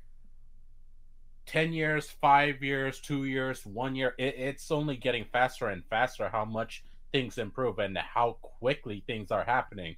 [1.46, 4.14] 10 years, 5 years, 2 years, 1 year.
[4.18, 9.32] It, it's only getting faster and faster how much things improve and how quickly things
[9.32, 9.96] are happening.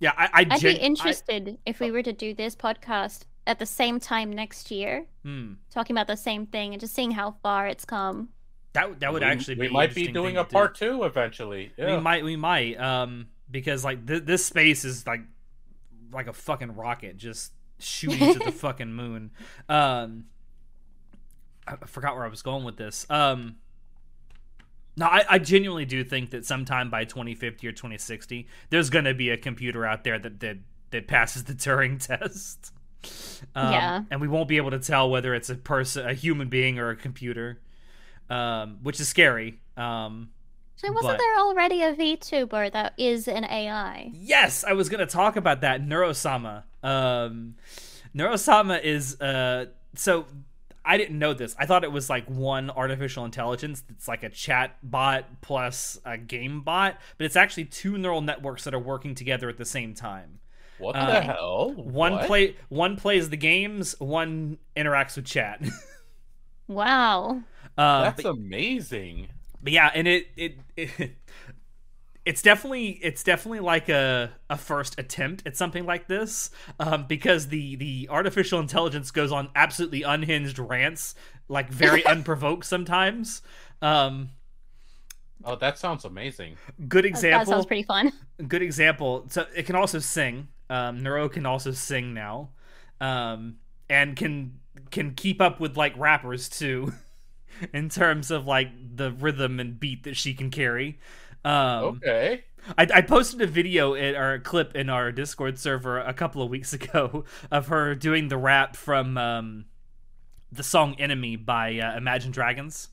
[0.00, 3.58] yeah, I, I i'd gen- be interested if we were to do this podcast at
[3.58, 7.10] the same time next year I, hmm, talking about the same thing and just seeing
[7.10, 8.28] how far it's come
[8.72, 10.52] that that would we, actually we be might be doing a to do.
[10.52, 11.72] part 2 eventually.
[11.76, 11.96] Yeah.
[11.96, 15.22] We might, we might, um, because like th- this space is like
[16.12, 19.32] like a fucking rocket just shooting to the fucking moon.
[19.68, 20.26] Um,
[21.66, 23.06] I I forgot where I was going with this.
[23.10, 23.56] Um,
[24.96, 29.30] no, I, I genuinely do think that sometime by 2050 or 2060, there's gonna be
[29.30, 30.58] a computer out there that that
[30.90, 32.72] that passes the Turing test.
[33.54, 34.02] Um, Yeah.
[34.10, 36.90] and we won't be able to tell whether it's a person, a human being, or
[36.90, 37.60] a computer,
[38.28, 39.60] um, which is scary.
[39.76, 40.30] Um,
[40.76, 44.10] so wasn't But- there already a VTuber that is an AI?
[44.14, 45.82] Yes, I was gonna talk about that.
[45.86, 46.64] Neuro-sama.
[46.82, 47.54] Um,
[48.14, 49.66] Neuro-sama is uh.
[49.94, 50.26] So
[50.84, 51.54] I didn't know this.
[51.58, 53.82] I thought it was like one artificial intelligence.
[53.86, 58.64] that's like a chat bot plus a game bot, but it's actually two neural networks
[58.64, 60.39] that are working together at the same time.
[60.80, 61.72] What Uh, the hell?
[61.76, 62.26] One What?
[62.26, 65.62] play one plays the games, one interacts with chat.
[66.68, 67.42] Wow.
[67.76, 69.28] uh, That's but- amazing.
[69.62, 70.90] but yeah, and it it, it
[72.24, 77.48] it's definitely it's definitely like a a first attempt at something like this um, because
[77.48, 81.14] the the artificial intelligence goes on absolutely unhinged rants
[81.48, 83.42] like very unprovoked sometimes.
[83.82, 84.30] Um,
[85.44, 86.56] Oh, that sounds amazing.
[86.88, 87.38] good example.
[87.40, 88.12] That sounds pretty fun.
[88.46, 89.24] good example.
[89.28, 90.48] So it can also sing.
[90.68, 92.50] Um, Neuro can also sing now,
[93.00, 93.56] um,
[93.88, 94.60] and can
[94.90, 96.92] can keep up with like rappers too,
[97.72, 100.98] in terms of like the rhythm and beat that she can carry.
[101.44, 102.44] Um, okay.
[102.76, 106.42] I, I posted a video in, or a clip in our Discord server a couple
[106.42, 109.64] of weeks ago of her doing the rap from um,
[110.52, 112.88] the song "Enemy" by uh, Imagine Dragons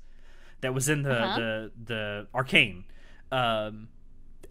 [0.61, 1.39] that was in the Uh-huh.
[1.39, 2.85] the the arcane,
[3.31, 3.89] um,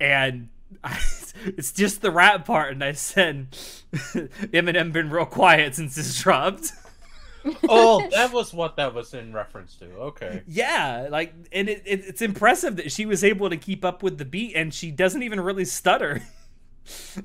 [0.00, 0.48] and.
[0.82, 0.98] I,
[1.44, 3.48] it's just the rap part, and I said,
[3.92, 6.72] "Eminem been real quiet since this dropped."
[7.68, 9.86] oh, that was what that was in reference to.
[9.96, 10.42] Okay.
[10.48, 14.18] Yeah, like, and it, it, it's impressive that she was able to keep up with
[14.18, 16.20] the beat, and she doesn't even really stutter.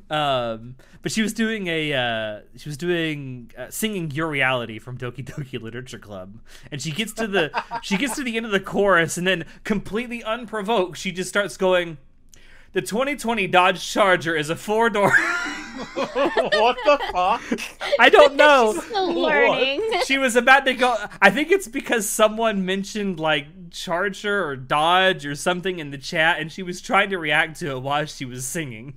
[0.10, 4.98] Um, but she was doing a, uh, she was doing uh, singing "Your Reality" from
[4.98, 6.40] Doki Doki Literature Club,
[6.72, 7.52] and she gets to the,
[7.82, 11.58] she gets to the end of the chorus, and then completely unprovoked, she just starts
[11.58, 11.98] going.
[12.74, 15.12] The 2020 Dodge Charger is a four door.
[15.94, 17.42] what the fuck?
[18.00, 18.74] I don't know.
[18.74, 19.82] She's still learning.
[20.06, 20.96] she was about to go.
[21.22, 26.40] I think it's because someone mentioned like Charger or Dodge or something in the chat,
[26.40, 28.94] and she was trying to react to it while she was singing.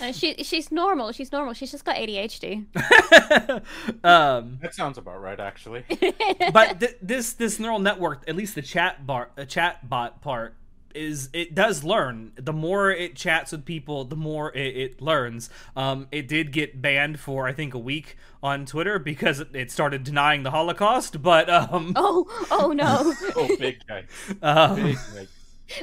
[0.00, 1.12] Uh, she she's normal.
[1.12, 1.54] She's normal.
[1.54, 2.66] She's just got ADHD.
[4.04, 5.84] um, That sounds about right, actually.
[6.52, 10.54] but th- this this neural network, at least the chat bar, uh, chat bot part,
[10.94, 12.32] is it does learn.
[12.36, 15.50] The more it chats with people, the more it, it learns.
[15.76, 19.70] Um, it did get banned for I think a week on Twitter because it- it
[19.70, 21.22] started denying the Holocaust.
[21.22, 24.04] But um, oh oh no, Oh, big guy.
[24.42, 25.26] um, Big guy.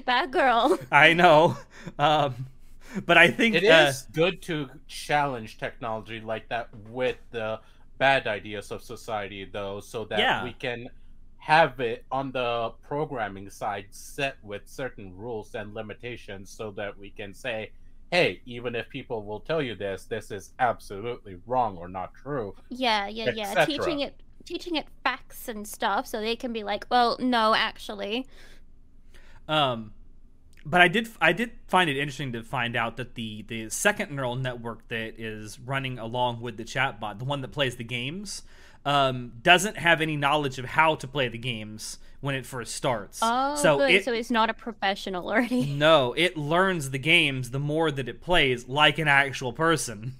[0.05, 0.77] bad girl.
[0.91, 1.57] I know.
[1.99, 2.47] Um,
[3.05, 7.59] but I think It uh, is good to challenge technology like that with the
[7.97, 10.43] bad ideas of society, though, so that Yeah.
[10.43, 10.89] we can
[11.37, 17.09] have it on the programming side set with certain rules and limitations so that we
[17.09, 17.71] can say,
[18.11, 22.55] hey, even if people will tell you this, this is absolutely wrong or not true.
[22.69, 23.65] Yeah yeah yeah.
[23.65, 28.27] Teaching it teaching it facts and stuff so they can be like, well, no, actually.
[29.47, 29.93] Um,
[30.65, 34.11] but I did I did find it interesting to find out that the the second
[34.11, 38.43] neural network that is running along with the chatbot, the one that plays the games,
[38.85, 43.19] um, doesn't have any knowledge of how to play the games when it first starts.
[43.21, 43.91] Oh, so good.
[43.91, 45.65] it so it's not a professional already.
[45.65, 50.13] no, it learns the games the more that it plays, like an actual person.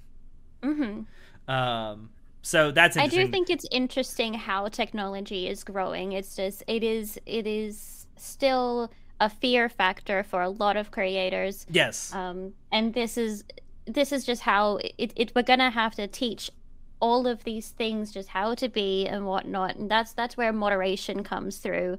[0.62, 1.02] hmm
[1.48, 2.10] Um,
[2.42, 6.12] so that's I do think it's interesting how technology is growing.
[6.12, 8.92] It's just it is it is still
[9.24, 11.66] a fear factor for a lot of creators.
[11.70, 12.14] yes.
[12.14, 13.46] Um, and this is
[13.86, 16.52] this is just how it, it we're gonna have to teach
[17.00, 21.24] all of these things just how to be and whatnot, and that's that's where moderation
[21.24, 21.98] comes through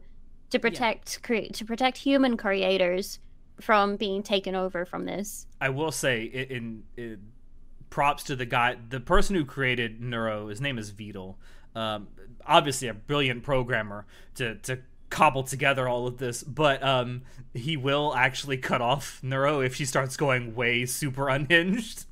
[0.51, 3.19] to protect cre- to protect human creators
[3.59, 5.47] from being taken over from this.
[5.61, 7.21] I will say in, in
[7.89, 10.49] props to the guy, the person who created Neuro.
[10.49, 11.39] His name is Vedal.
[11.75, 12.09] Um,
[12.47, 14.05] obviously, a brilliant programmer
[14.35, 14.81] to to
[15.15, 17.23] cobble together all of this, but um,
[17.55, 22.07] he will actually cut off Neuro if she starts going way super unhinged.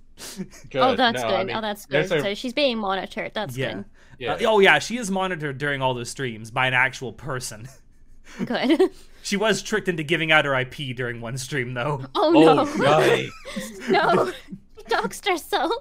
[0.70, 0.80] Good.
[0.80, 1.34] oh, that's No, good.
[1.34, 2.04] I mean, oh, that's good.
[2.04, 3.32] a- So she's being monitored.
[3.34, 3.82] That's yeah.
[4.20, 4.34] yeah.
[4.34, 7.68] Uh, oh yeah, she is monitored during all those streams by an actual person.
[8.44, 8.78] good.
[8.78, 8.90] Good.
[9.22, 12.04] she was tricked into giving out her IP during one stream, though.
[12.14, 13.26] oh no, Oh, guy.
[13.90, 15.72] no, she doxed herself.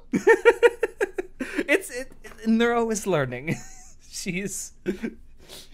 [1.68, 2.12] it's it,
[2.48, 3.56] Neuro is learning.
[4.10, 4.74] She's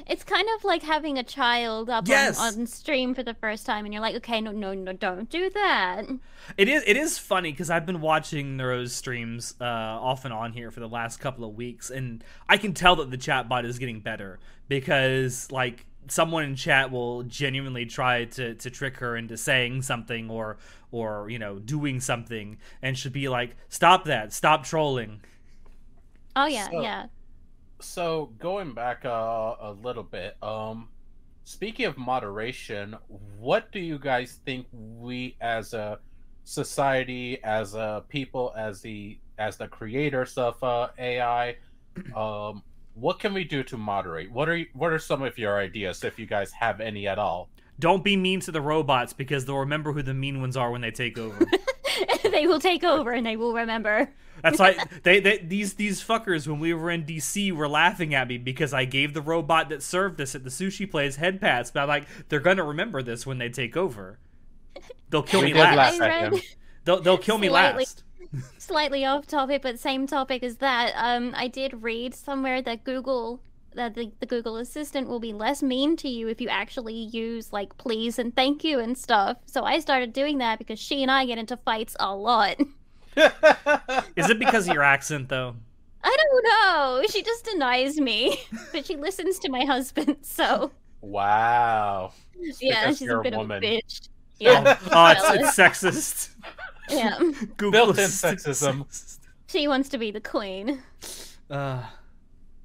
[0.07, 2.39] It's kind of like having a child up Yes.
[2.39, 5.29] on, on stream for the first time, and you're like, okay, no, no, no, don't
[5.29, 6.03] do that.
[6.57, 10.53] It is it is funny because I've been watching Neuro's streams uh, off and on
[10.53, 13.79] here for the last couple of weeks, and I can tell that the chatbot is
[13.79, 19.35] getting better because like someone in chat will genuinely try to to trick her into
[19.35, 20.57] saying something or
[20.91, 24.31] or you know doing something, and should be like, "Stop that!
[24.31, 25.19] Stop trolling."
[26.35, 27.05] Oh yeah, So- yeah.
[27.79, 30.89] So going back uh, a little bit, um,
[31.43, 32.95] speaking of moderation,
[33.37, 35.99] what do you guys think we as a
[36.43, 41.57] society, as a people, as the as the creators of uh, AI,
[42.15, 42.63] um,
[42.95, 44.31] what can we do to moderate?
[44.31, 47.49] What are what are some of your ideas, if you guys have any at all?
[47.79, 50.81] Don't be mean to the robots because they'll remember who the mean ones are when
[50.81, 51.45] they take over.
[52.23, 54.09] they will take over, and they will remember.
[54.43, 58.27] That's why they, they these these fuckers when we were in DC were laughing at
[58.27, 61.71] me because I gave the robot that served us at the sushi place head pats,
[61.71, 64.19] but I'm like, they're gonna remember this when they take over.
[65.09, 65.75] They'll kill We me last.
[65.75, 66.41] laugh at read- him.
[66.85, 67.79] They'll they'll kill me Slightly.
[67.83, 68.03] last.
[68.57, 70.91] Slightly off topic, but same topic as that.
[70.95, 73.41] Um, I did read somewhere that Google
[73.73, 77.53] that the, the Google Assistant will be less mean to you if you actually use
[77.53, 79.37] like please and thank you and stuff.
[79.45, 82.57] So I started doing that because she and I get into fights a lot.
[84.15, 85.55] Is it because of your accent though?
[86.03, 87.07] I don't know.
[87.09, 88.39] She just denies me,
[88.71, 90.17] but she listens to my husband.
[90.21, 92.13] So wow.
[92.61, 93.57] yeah, because she's a a bit woman.
[93.57, 94.09] of a bitch.
[94.39, 96.29] Yeah, Oh, it's, it's sexist.
[96.89, 97.17] yeah.
[97.57, 98.85] Google Built-in sexism.
[99.47, 100.83] She wants to be the queen.
[101.49, 101.83] Uh,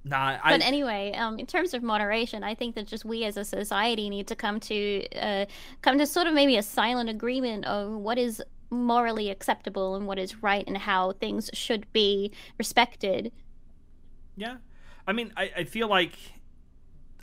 [0.05, 3.37] Nah, I, But anyway, um, in terms of moderation, I think that just we as
[3.37, 5.47] a society need to come to uh,
[5.81, 8.43] come to sort of maybe a silent agreement of what is
[8.73, 13.33] morally acceptable and what is right and how things should be respected.
[14.37, 14.57] Yeah.
[15.07, 16.19] I mean, I, I feel like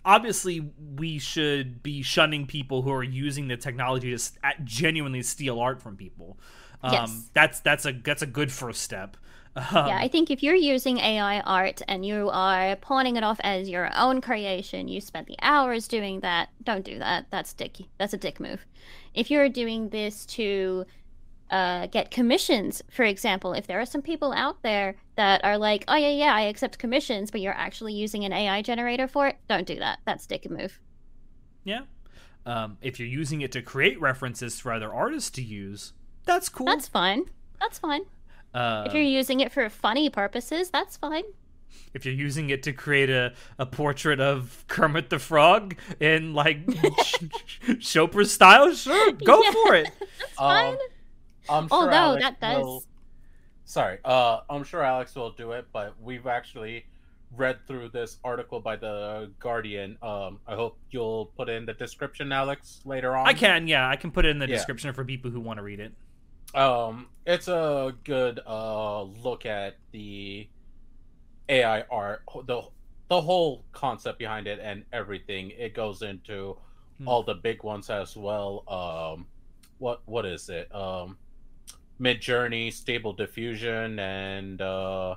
[0.06, 4.32] obviously we should be shunning people who are using the technology to
[4.64, 6.39] genuinely steal art from people.
[6.84, 7.30] Um, Yes.
[7.34, 9.18] That's that's a that's a good first step.
[9.56, 13.39] Um, yeah, I think if you're using AI art and you are pawning it off
[13.43, 16.50] as your own creation, you spent the hours doing that.
[16.64, 17.26] Don't do that.
[17.32, 17.78] That's dick.
[17.97, 18.66] That's a dick move.
[19.14, 20.86] If you're doing this to
[21.50, 25.84] uh, get commissions, for example, if there are some people out there that are like,
[25.88, 29.38] "Oh yeah, yeah, I accept commissions," but you're actually using an AI generator for it,
[29.50, 30.00] don't do that.
[30.06, 30.80] That's dick move.
[31.64, 31.82] yeah.
[32.45, 35.93] Um, if you're using it to create references for other artists to use,
[36.26, 36.66] that's cool.
[36.66, 37.26] That's fine.
[37.60, 38.04] That's fine.
[38.54, 41.24] uh, If you're using it for funny purposes, that's fine.
[41.93, 46.66] if you're using it to create a, a portrait of Kermit the Frog in like
[47.80, 49.52] Chopra style, sure, go Yeah.
[49.52, 49.89] for it.
[50.20, 50.78] That's fine.
[51.50, 52.64] I'm sure Although Alex that does.
[52.64, 52.84] will-
[53.66, 56.86] Sorry, uh, I'm sure Alex will do it, but we've actually
[57.36, 59.95] read through this article by the Guardian.
[60.02, 63.28] Um, I hope you'll put in the description, Alex, later on.
[63.28, 64.56] I can, yeah, I can put it in the Yeah.
[64.56, 65.93] description for people who want to read it.
[66.56, 70.50] Um, it's a good uh look at the
[71.47, 72.64] AI art, the
[73.08, 75.52] the whole concept behind it, and everything.
[75.52, 76.58] It goes into
[76.97, 77.08] Hmm.
[77.08, 78.64] all the big ones as well.
[78.68, 79.28] Um,
[79.78, 80.74] what what is it?
[80.74, 81.20] Um,
[82.00, 85.16] Midjourney, Stable Diffusion, and uh,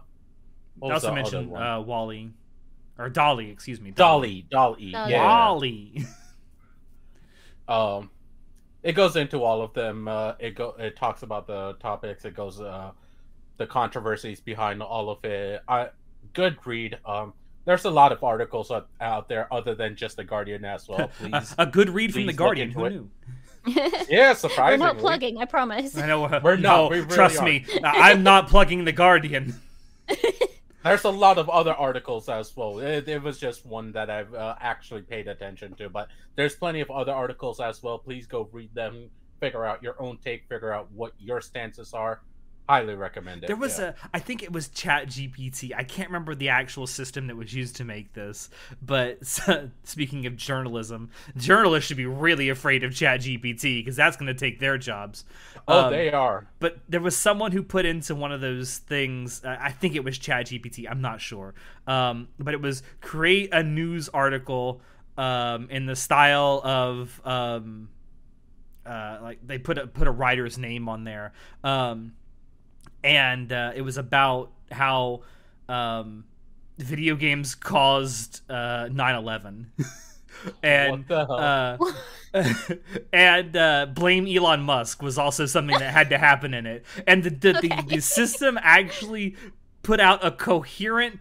[0.78, 2.30] what also the mentioned uh, Wally
[2.98, 3.90] or DALL-E, excuse me.
[3.90, 5.10] DALL-E, DALL-E, DALL-E.
[5.10, 5.24] yeah.
[5.24, 6.04] Wally.
[7.68, 8.10] um
[8.82, 12.34] it goes into all of them uh it go it talks about the topics it
[12.34, 12.90] goes uh
[13.56, 15.88] the controversies behind all of it i
[16.32, 17.32] good read um
[17.64, 20.98] there's a lot of articles out, out there other than just the guardian as well
[21.22, 22.68] a, please a good read from the Guardian.
[22.68, 23.02] into Who it.
[23.66, 23.74] Knew?
[24.08, 25.96] yeah We're surprisingly not plugging, I promise.
[25.96, 26.24] I know.
[26.24, 27.72] Uh, We're not, no, we really trust aren't.
[27.72, 27.80] me.
[27.84, 29.54] I'm not plugging the Guardian.
[30.84, 34.34] there's a lot of other articles as well it, it was just one that i've
[34.34, 38.48] uh, actually paid attention to but there's plenty of other articles as well please go
[38.52, 39.08] read them
[39.40, 42.20] figure out your own take figure out what your stances are
[42.68, 43.92] highly recommend it There was yeah.
[44.02, 45.72] a, I think it was Chat GPT.
[45.76, 48.50] I can't remember the actual system that was used to make this.
[48.80, 49.18] But
[49.84, 54.34] speaking of journalism, journalists should be really afraid of Chat GPT because that's going to
[54.34, 55.24] take their jobs.
[55.68, 59.44] oh Um, they are but there was someone who put into one of those things
[59.44, 61.54] uh, i think it was chat gpt i'm not sure
[61.86, 64.80] um, but it was create a news article
[65.18, 67.88] um, in the style of um,
[68.86, 71.32] uh, like they put a put a writer's name on there
[71.64, 72.12] um,
[73.04, 75.22] and uh, it was about how
[75.68, 76.24] um,
[76.78, 79.66] video games caused uh, 9-11
[80.62, 81.38] and what the hell?
[81.38, 81.78] uh,
[83.12, 87.22] and uh, blame Elon Musk was also something that had to happen in it, and
[87.24, 87.68] the the, Okay.
[87.68, 89.36] the, the system actually
[89.82, 91.20] put out a coherent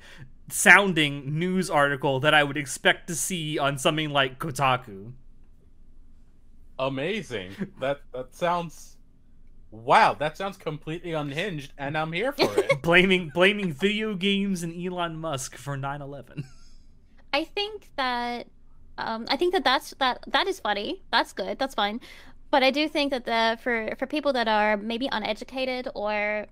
[0.50, 5.14] sounding news article that I would expect to see on something like Kotaku.
[6.80, 8.98] amazing that that sounds
[9.72, 14.74] wow that sounds completely unhinged and i'm here for it blaming blaming video games and
[14.86, 16.44] Elon Musk for 9/11.
[17.34, 18.48] I think that
[18.98, 21.02] um, I think that that's that that is funny.
[21.12, 21.58] That's good.
[21.58, 22.02] That's fine.
[22.52, 26.48] But I do think that the for for people that are maybe uneducated or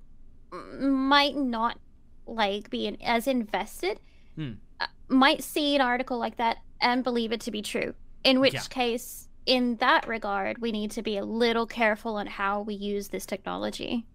[0.80, 1.78] might not
[2.26, 4.00] like be in- as invested,
[4.36, 4.54] Hmm.
[4.80, 7.94] uh, might see an article like that and believe it to be true.
[8.24, 8.62] In which Yeah.
[8.70, 13.10] case, in that regard, we need to be a little careful on how we use
[13.10, 14.06] this technology.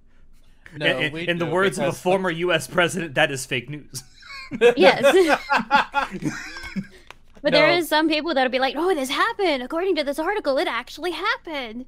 [0.77, 2.67] no in we in the do, words of a former U.S.
[2.67, 4.03] president, that is fake news.
[4.77, 5.03] Yes.
[7.43, 7.75] But there No.
[7.77, 9.63] is some people that'll be like, "Oh, this happened.
[9.63, 11.87] According to this article, it actually happened."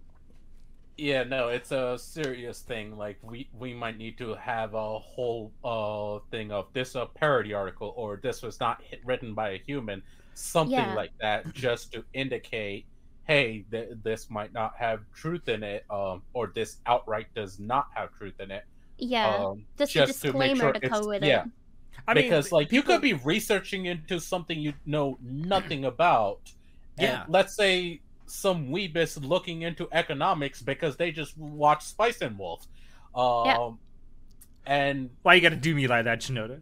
[0.99, 2.97] Yeah, no, it's a serious thing.
[2.97, 7.53] Like we we might need to have a whole uh thing of this a parody
[7.55, 10.03] article or this was not hit, written by a human,
[10.35, 10.95] something Yeah.
[10.95, 12.87] like that, just to indicate,
[13.27, 17.89] hey, th- this might not have truth in it, um, or this outright does not
[17.95, 18.64] have truth in it.
[18.99, 21.43] Yeah, um, just, a to make disclaimer sure to it's- go with yeah.
[21.45, 21.51] it.
[22.07, 26.41] I mean, because like you could be researching into something you know nothing about.
[26.99, 27.24] and Yeah.
[27.29, 32.66] let's say some weebus looking into economics because they just watch Spice and Wolf.
[33.14, 33.70] Um Yeah.
[34.67, 36.61] And Why you got to do me like that, Shinoda?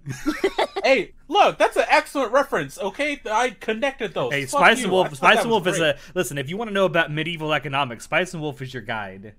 [0.84, 2.78] hey, look, that's an excellent reference.
[2.78, 4.32] Okay, I connected those.
[4.32, 4.84] Hey, Fuck Spice you.
[4.84, 5.14] and Wolf.
[5.16, 5.96] Spice and was Wolf is great.
[5.96, 6.38] a listen.
[6.38, 9.34] If you want to know about medieval economics, Spice and Wolf is your guide.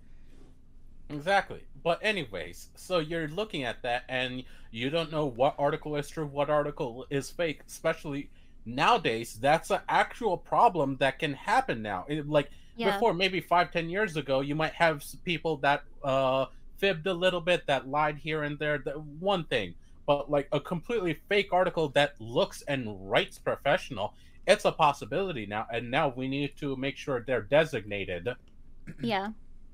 [1.10, 1.62] exactly.
[1.84, 6.26] But anyways, so you're looking at that and you don't know what article is true,
[6.26, 8.30] what article is fake, especially
[8.66, 9.38] nowadays.
[9.40, 12.06] That's an actual problem that can happen now.
[12.08, 12.94] It, like Yeah.
[12.94, 16.48] before, maybe five, ten years ago, you might have people that uh
[16.78, 18.78] fibbed a little bit, that lied here and there.
[18.78, 24.14] That one thing, but like a completely fake article that looks and writes professional,
[24.48, 25.68] it's a possibility now.
[25.72, 28.30] And now we need to make sure they're designated.
[29.02, 29.30] Yeah.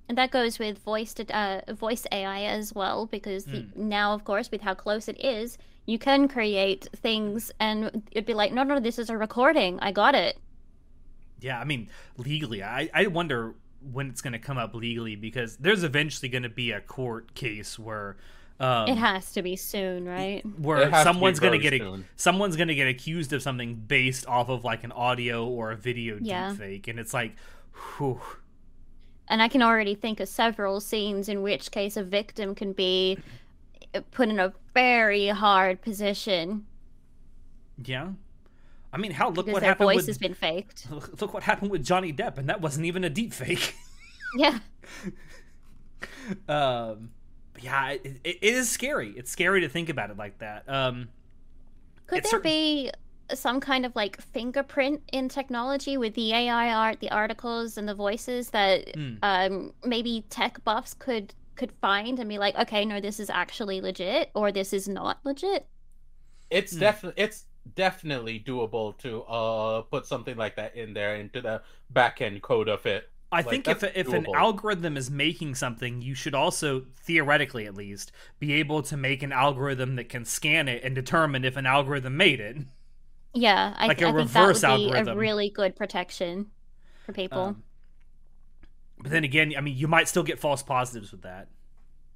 [0.07, 4.25] And that goes with voice to, uh, voice AI as well, because the, now, of
[4.25, 8.63] course, with how close it is, you can create things, and it'd be like, no,
[8.63, 9.79] no, this is a recording.
[9.79, 10.37] I got it.
[11.39, 13.55] Yeah, I mean, legally, I, I wonder
[13.91, 17.33] when it's going to come up legally because there's eventually going to be a court
[17.33, 18.17] case where
[18.59, 20.43] um, it has to be soon, right?
[20.59, 23.41] where It has to someone's going to get a, someone's going to get accused of
[23.41, 26.51] something based off of like an audio or a video Yeah.
[26.51, 27.35] deepfake, and it's like,
[27.97, 28.21] whew,
[29.27, 33.17] And I can already think of several scenes in which case a victim can be
[34.11, 36.65] put in a very hard position
[37.83, 38.09] yeah.
[38.93, 40.87] I mean, how look because what happened voice with has been faked.
[41.21, 43.75] look what happened with Johnny Depp, and that wasn't even a deep fake.
[44.37, 44.59] Yeah.
[46.47, 47.09] um,
[47.61, 49.13] yeah, it, it, it is scary.
[49.17, 50.63] It's scary to think about it like that.
[50.69, 51.09] Um,
[52.07, 52.91] Could there certain- be
[53.33, 57.95] some kind of like fingerprint in technology with the AI art, the articles, and the
[57.95, 59.15] voices that Hmm.
[59.23, 63.81] um, maybe tech buffs could could find and be like, okay, no, this is actually
[63.81, 65.67] legit, or this is not legit.
[66.49, 66.79] It's Hmm.
[66.79, 72.21] definitely it's definitely doable to uh put something like that in there into the back
[72.21, 73.09] end code of it.
[73.31, 77.65] I Like, think if that's if an algorithm is making something, you should also theoretically,
[77.65, 81.57] at least, be able to make an algorithm that can scan it and determine if
[81.57, 82.57] an algorithm made it.
[83.33, 85.07] Yeah, I, Like th- a I think that would reverse be algorithm.
[85.07, 86.51] a really good protection
[87.05, 87.57] for people.
[87.57, 87.63] Um,
[88.97, 91.47] but then again, I mean, you might still get false positives with that.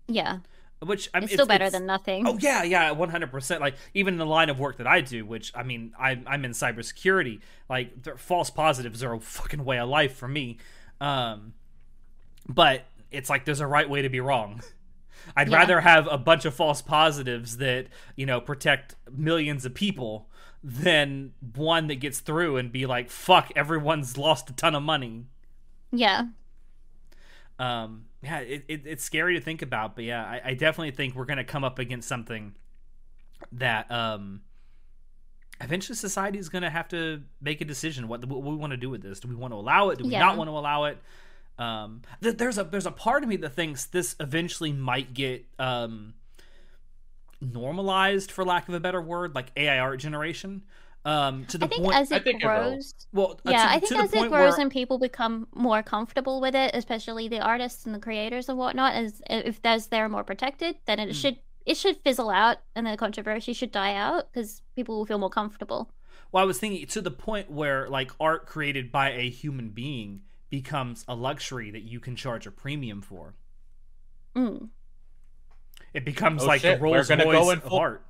[0.08, 0.40] yeah,
[0.82, 2.28] Which I mean, it's still better it's- than nothing.
[2.28, 3.62] Oh yeah, yeah, one hundred percent.
[3.62, 6.44] Like even in the line of work that I do, which I mean, I'm I'm
[6.46, 7.40] in cybersecurity.
[7.70, 10.58] Like false positives are a fucking way of life for me.
[11.02, 11.54] Um,
[12.48, 14.62] but it's like there's a right way to be wrong.
[15.36, 15.58] I'd Yeah.
[15.58, 20.30] rather have a bunch of false positives that you know protect millions of people
[20.64, 25.26] than one that gets through and be like, "Fuck, everyone's lost a ton of money."
[25.92, 26.26] Yeah,
[27.58, 31.16] um yeah it, it, it's scary to think about but yeah I, I definitely think
[31.16, 32.56] we're gonna come up against something
[33.54, 34.42] that um
[35.62, 38.90] eventually society is gonna have to make a decision what, what we want to do
[38.90, 39.20] with this.
[39.22, 40.00] Do we want to allow it?
[40.00, 40.20] Do we Yeah.
[40.20, 40.98] not want to allow it?
[41.58, 45.46] Um th- there's a there's a part of me that thinks this eventually might get
[45.60, 46.14] um
[47.42, 50.64] normalized for lack of a better word like ai art generation
[51.06, 52.54] um to the I think point as I it think it will.
[52.72, 55.84] grows, well uh, yeah, to, I think as it grows where- and people become more
[55.84, 60.10] comfortable with it, especially the artists and the creators and whatnot, as if there's they're
[60.10, 61.14] more protected, then it Mm.
[61.22, 65.18] should it should fizzle out and the controversy should die out because people will feel
[65.18, 65.90] more comfortable.
[66.32, 70.22] Well, I was thinking to the point where like art created by a human being
[70.50, 73.36] becomes a luxury that you can charge a premium for.
[74.36, 74.70] Mm.
[75.94, 78.06] It becomes Oh, like shit, the we're Rolls Royce go in of full art.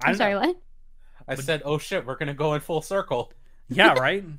[0.00, 0.08] Circle.
[0.08, 0.40] I I'm sorry, know.
[0.40, 0.56] what?
[1.28, 3.32] I said, "Oh shit, we're gonna go in full circle."
[3.68, 4.24] Yeah, right.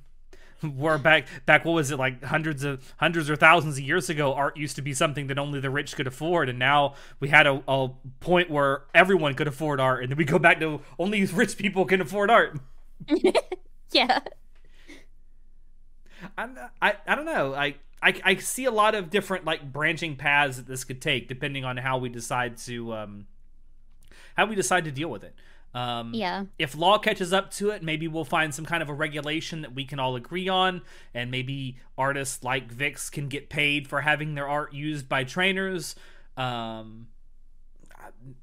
[0.63, 1.65] We're back back.
[1.65, 2.23] What was it like?
[2.23, 5.59] Hundreds of hundreds or thousands of years ago, art used to be something that only
[5.59, 7.89] the rich could afford, and now we had a, a
[8.21, 11.85] point where everyone could afford art, and then we go back to only rich people
[11.85, 12.59] can afford art.
[13.91, 14.19] Yeah.
[16.37, 17.53] I'm, I I don't know.
[17.53, 21.27] I, I I see a lot of different like branching paths that this could take,
[21.27, 23.27] depending on how we decide to um
[24.37, 25.35] how we decide to deal with it.
[25.73, 26.45] Um, Yeah.
[26.57, 29.75] If law catches up to it, maybe we'll find some kind of a regulation that
[29.75, 30.81] we can all agree on,
[31.13, 35.95] and maybe artists like Vix can get paid for having their art used by trainers.
[36.37, 37.07] Um,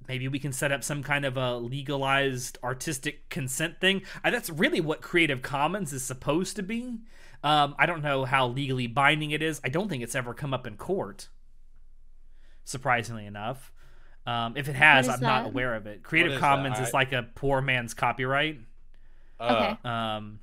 [0.07, 4.03] maybe we can set up some kind of a legalized artistic consent thing.
[4.22, 6.99] Uh, that's really what Creative Commons is supposed to be.
[7.42, 9.61] Um, I don't know how legally binding it is.
[9.64, 11.28] I don't think it's ever come up in court.
[12.64, 13.72] Surprisingly enough,
[14.26, 16.02] um, if it has, I'm not aware of it.
[16.02, 18.60] Creative is Commons is like a poor man's copyright.
[19.40, 19.88] Uh, Okay.
[19.88, 20.38] Um,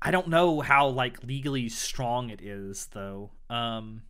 [0.00, 3.30] I don't know how like legally strong it is though.
[3.50, 4.02] Um,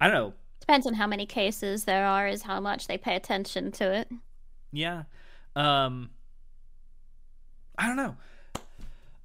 [0.00, 0.34] I don't know.
[0.60, 4.08] Depends on how many cases there are, is how much they pay attention to it.
[4.72, 5.04] Yeah.
[5.56, 6.10] Um
[7.78, 8.16] I don't know.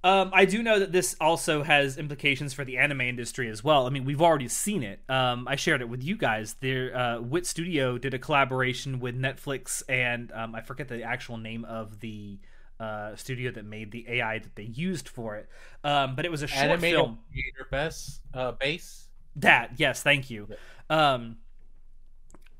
[0.04, 3.86] Um I do know that this also has implications for the anime industry as well.
[3.86, 5.02] I mean, we've already seen it.
[5.10, 6.56] Um I shared it with you guys.
[6.62, 11.38] Their uh Wit Studio did a collaboration with Netflix and um I forget the actual
[11.38, 12.39] name of the
[12.80, 15.50] uh studio that made the AI that they used for it.
[15.84, 17.20] Um but it was a short animated film.
[17.32, 19.08] creator base, uh, base.
[19.36, 20.47] That yes, thank you.
[20.89, 21.38] Um,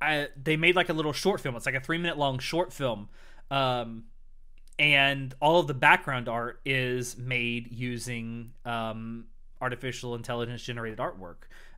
[0.02, 1.56] I they made like a little short film.
[1.56, 3.10] It's like a three minute long short film.
[3.52, 4.06] Um,
[4.80, 9.26] and all of the background art is made using um,
[9.62, 11.36] artificial intelligence generated artwork.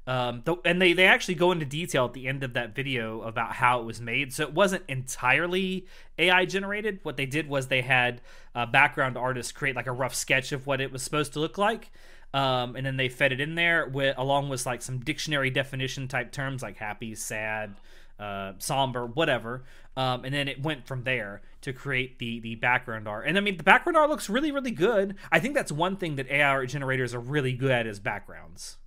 [0.07, 3.53] Um, and they, they actually go into detail at the end of that video about
[3.53, 4.33] how it was made.
[4.33, 5.87] So it wasn't entirely
[6.17, 6.99] AI generated.
[7.03, 8.21] What they did was they had
[8.53, 11.57] uh, background artists create like a rough sketch of what it was supposed to look
[11.57, 11.91] like.
[12.33, 16.07] Um, and then they fed it in there with along with like some dictionary definition
[16.07, 17.75] type terms like happy, sad,
[18.21, 19.63] uh, somber, whatever.
[19.97, 23.27] Um, and then it went from there to create the the background art.
[23.27, 25.15] And I mean, the background art looks really, really good.
[25.31, 28.77] I think that's one thing that AI art generators are really good at is backgrounds.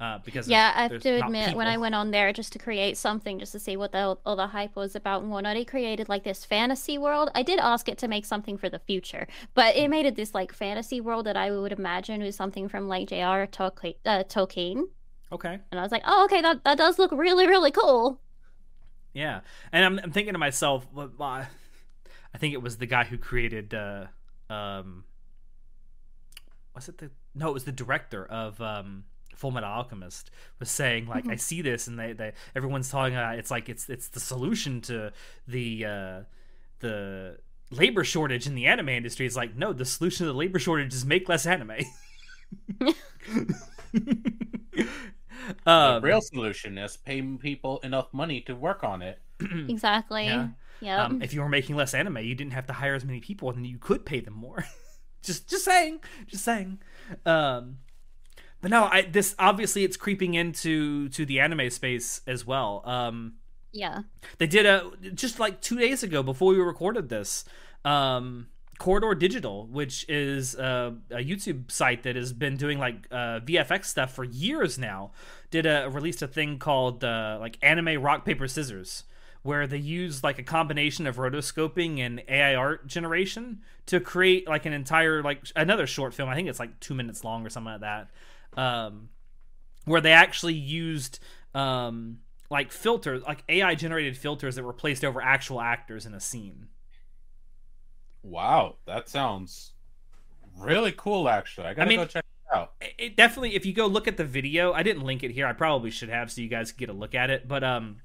[0.00, 2.96] Uh, because yeah, I have to admit, when I went on there just to create
[2.96, 6.08] something, just to see what the all the hype was about and whatnot, it created
[6.08, 7.30] like this fantasy world.
[7.34, 10.34] I did ask it to make something for the future, but it made it this
[10.34, 13.46] like fantasy world that I would imagine was something from like J.R.
[13.46, 13.94] Tolkien.
[14.04, 14.88] Uh, Tolkien.
[15.32, 15.58] Okay.
[15.70, 18.20] And I was like, oh, okay, that that does look really, really cool.
[19.12, 19.40] Yeah,
[19.72, 21.46] and I'm, I'm thinking to myself, I
[22.36, 24.06] think it was the guy who created, uh,
[24.50, 25.04] um,
[26.74, 29.04] was it the no, it was the director of um,
[29.36, 31.32] Fullmetal Alchemist was saying like, mm-hmm.
[31.32, 34.80] I see this, and they, they everyone's talking about it's like it's it's the solution
[34.82, 35.12] to
[35.46, 36.20] the uh,
[36.80, 37.38] the
[37.70, 39.26] labor shortage in the anime industry.
[39.26, 41.76] It's like no, the solution to the labor shortage is make less anime.
[45.66, 49.20] Um, the real solution is paying people enough money to work on it.
[49.68, 50.26] exactly.
[50.26, 50.48] Yeah.
[50.80, 50.98] Yep.
[50.98, 53.50] Um, if you were making less anime, you didn't have to hire as many people,
[53.50, 54.64] and you could pay them more.
[55.22, 56.78] just, just saying, just saying.
[57.24, 57.78] Um,
[58.60, 62.82] but no, I this obviously it's creeping into to the anime space as well.
[62.86, 63.34] Um,
[63.72, 64.04] yeah,
[64.38, 67.44] they did a just like two days ago before we recorded this.
[67.84, 68.46] Um,
[68.78, 73.86] Corridor Digital, which is a, a, YouTube site that has been doing like uh, VFX
[73.86, 75.12] stuff for years now,
[75.50, 79.04] did a released a thing called uh, like anime rock paper scissors,
[79.42, 84.66] where they use like a combination of rotoscoping and AI art generation to create like
[84.66, 86.28] an entire like another short film.
[86.28, 88.10] I think it's like two minutes long or something like that,
[88.60, 89.08] um,
[89.84, 91.20] where they actually used
[91.54, 92.18] um,
[92.50, 96.68] like filters, like AI generated filters that were placed over actual actors in a scene.
[98.24, 99.72] Wow, that sounds
[100.58, 101.28] really cool.
[101.28, 102.72] Actually, I gotta I mean, go check it out.
[102.98, 105.46] It definitely, if you go look at the video, I didn't link it here.
[105.46, 107.46] I probably should have, so you guys get a look at it.
[107.46, 107.98] But um,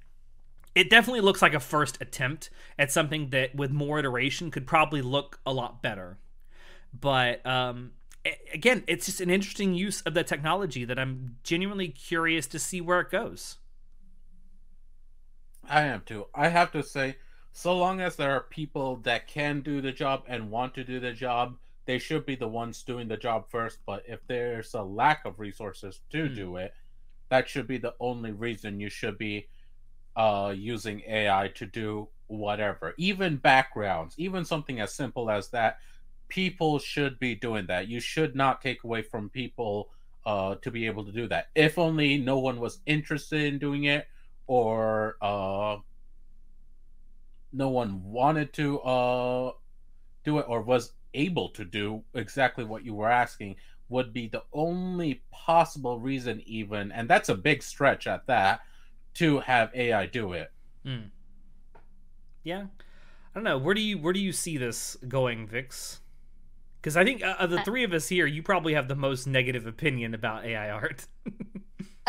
[0.76, 5.02] it definitely looks like a first attempt at something that, with more iteration, could probably
[5.02, 6.18] look a lot better.
[6.94, 7.92] But um,
[8.54, 12.82] again, it's just an interesting use of the technology that I'm genuinely curious to see
[12.82, 13.56] where it goes.
[15.70, 16.28] I am too.
[16.36, 17.18] I have to say
[17.52, 21.00] so long as there are people that can do the job and want to do
[21.00, 23.80] the job, they should be the ones doing the job first.
[23.86, 26.36] But if there's a lack of resources to mm.
[26.36, 26.74] do it,
[27.30, 29.47] that should be the only reason you should be
[30.16, 35.80] uh, using AI to do whatever, even backgrounds, even something as simple as that.
[36.28, 37.88] People should be doing that.
[37.88, 39.89] You should not take away from people
[40.26, 41.47] uh, to be able to do that.
[41.56, 44.08] If only no one was interested in doing it,
[44.45, 45.78] or uh,
[47.52, 49.52] no one wanted to uh,
[50.24, 53.56] do it or was able to do exactly what you were asking
[53.89, 58.62] would be the only possible reason even and that's a big stretch at that
[59.16, 60.52] to have ai do it.
[60.86, 61.10] Mm.
[62.43, 62.66] yeah.
[63.34, 63.58] I don't know.
[63.58, 66.02] Where do you where do you see this going vix?
[66.82, 68.95] Because i think uh, of the uh, three of us here you probably have the
[68.95, 71.08] most negative opinion about ai art.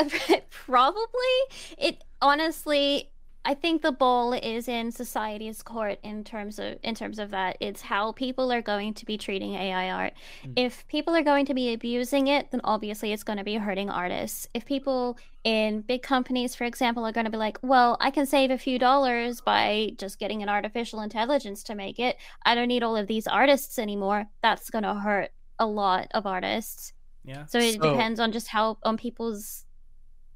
[0.51, 1.37] Probably.
[1.79, 3.11] It honestly
[3.43, 7.57] I think the ball is in society's court in terms of in terms of that.
[7.59, 10.13] It's how people are going to be treating AI art.
[10.45, 10.53] Mm.
[10.57, 13.89] If people are going to be abusing it, then obviously it's going to be hurting
[13.89, 14.47] artists.
[14.53, 18.27] If people in big companies, for example, are going to be like, "Well, I can
[18.27, 22.17] save a few dollars by just getting an artificial intelligence to make it.
[22.45, 26.27] I don't need all of these artists anymore." That's going to hurt a lot of
[26.27, 26.93] artists.
[27.25, 27.47] Yeah.
[27.47, 27.91] So it so...
[27.91, 29.65] depends on just how on people's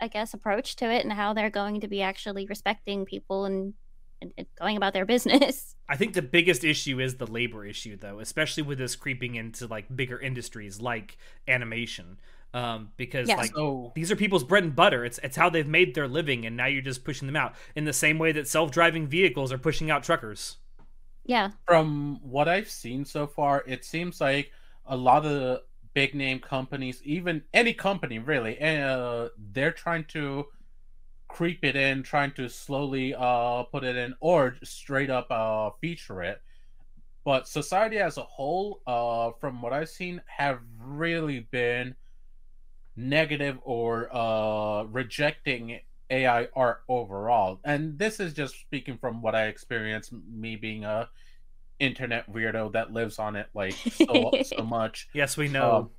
[0.00, 3.74] I guess, approach to it and how they're going to be actually respecting people and,
[4.20, 5.74] and, and going about their business.
[5.88, 9.66] I think the biggest issue is the labor issue, though, especially with this creeping into
[9.66, 11.18] like bigger industries like
[11.48, 12.18] animation.
[12.52, 13.36] Um, because yes.
[13.36, 13.90] like oh.
[13.96, 15.04] these are people's bread and butter.
[15.04, 17.84] It's it's how they've made their living, and now you're just pushing them out in
[17.84, 20.58] the same way that self driving vehicles are pushing out truckers.
[21.24, 21.50] Yeah.
[21.66, 24.52] From what I've seen so far, it seems like
[24.86, 25.62] a lot of
[25.94, 30.46] big name companies, even any company really, uh, they're trying to
[31.28, 36.22] creep it in, trying to slowly uh, put it in, or straight up uh, feature
[36.22, 36.42] it.
[37.24, 41.94] But society as a whole, uh, from what I've seen, have really been
[42.96, 45.80] negative or uh, rejecting
[46.10, 47.60] AI art overall.
[47.64, 51.08] And this is just speaking from what I experienced, me being a
[51.78, 55.08] internet weirdo that lives on it like so, so much.
[55.12, 55.90] Yes, we know.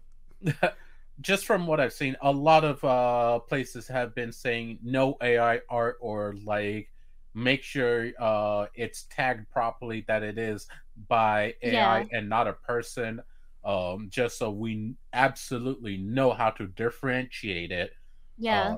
[0.45, 0.53] Um,
[1.21, 5.61] just from what I've seen, a lot of uh, places have been saying no AI
[5.69, 6.89] art or like
[7.33, 10.67] make sure uh, it's tagged properly that it is
[11.07, 12.05] by AI Yeah.
[12.11, 13.21] and not a person.
[13.63, 17.91] Um, just so we absolutely know how to differentiate it.
[18.37, 18.61] Yeah.
[18.61, 18.77] Uh,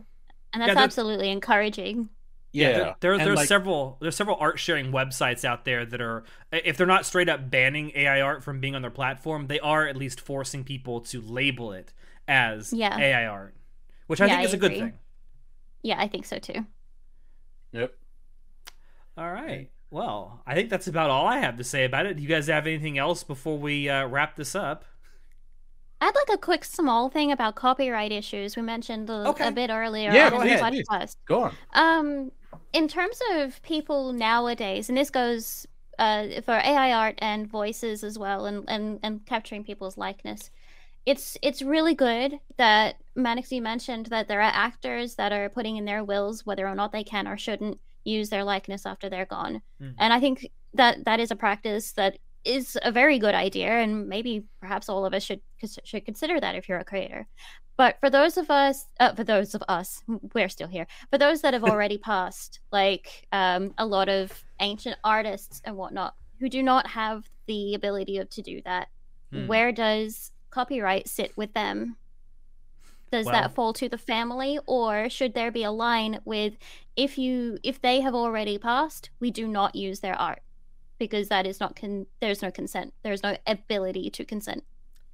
[0.54, 2.10] and that's yeah, that- absolutely encouraging.
[2.54, 6.24] Yeah, there, there- there's like, several there's several art sharing websites out there that are
[6.52, 9.86] if they're not straight up banning AI art from being on their platform, they are
[9.88, 11.94] at least forcing people to label it
[12.28, 12.98] as Yeah.
[12.98, 13.56] AI art,
[14.08, 14.94] which I Yeah, think I is a good thing.
[15.84, 16.66] Yeah, I think so too.
[17.74, 17.94] Yep.
[19.18, 19.70] All right.
[19.90, 22.16] Well, I think that's about all I have to say about it.
[22.18, 24.84] Do you guys have anything else before we uh, wrap this up?
[26.00, 28.56] I'd like a quick small thing about copyright issues.
[28.56, 29.48] We mentioned a, Okay.
[29.48, 30.88] a bit earlier Yeah, on go the ahead, please.
[30.88, 31.16] podcast.
[31.26, 31.56] Go on.
[31.74, 32.32] Um,
[32.78, 35.66] in terms of people nowadays, and this goes
[36.00, 40.52] uh, for AI art and voices as well, and, and, and capturing people's likeness.
[41.06, 45.78] It's it's really good that Manix you mentioned that there are actors that are putting
[45.78, 49.26] in their wills whether or not they can or shouldn't use their likeness after they're
[49.26, 49.96] gone, Mhm.
[49.98, 54.08] and I think that that is a practice that is a very good idea, and
[54.08, 55.42] maybe perhaps all of us should
[55.84, 57.28] should consider that if you're a creator.
[57.78, 60.02] But for those of us, uh, for those of us,
[60.34, 60.88] we're still here.
[61.12, 66.16] For those that have already passed, like um, a lot of ancient artists and whatnot,
[66.40, 68.88] who do not have the ability of, to do that,
[69.32, 69.46] Hmm.
[69.48, 71.98] where does copyright sit with them?
[73.12, 76.54] Does Well- that fall to the family, or should there be a line with,
[76.96, 80.42] if you if they have already passed, we do not use their art
[80.98, 84.64] because that is not con- there's no consent, there's no ability to consent.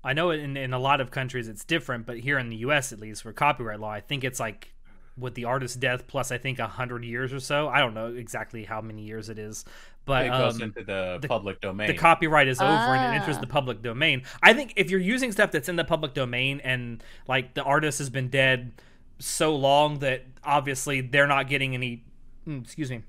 [0.03, 2.91] I know in in a lot of countries it's different, but here in the U.S.
[2.91, 4.73] at least, for copyright law, I think it's like
[5.17, 7.69] with the artist's death plus I think a hundred years or so.
[7.69, 9.63] I don't know exactly how many years it is,
[10.05, 11.87] but it goes um, into the, the- public domain.
[11.87, 13.41] the copyright is over and it enters Ah.
[13.41, 14.23] the public domain.
[14.41, 17.99] I think if you're using stuff that's in the public domain and like the artist
[17.99, 18.71] has been dead
[19.19, 22.03] so long that obviously they're not getting any.
[22.47, 23.03] mm, excuse me.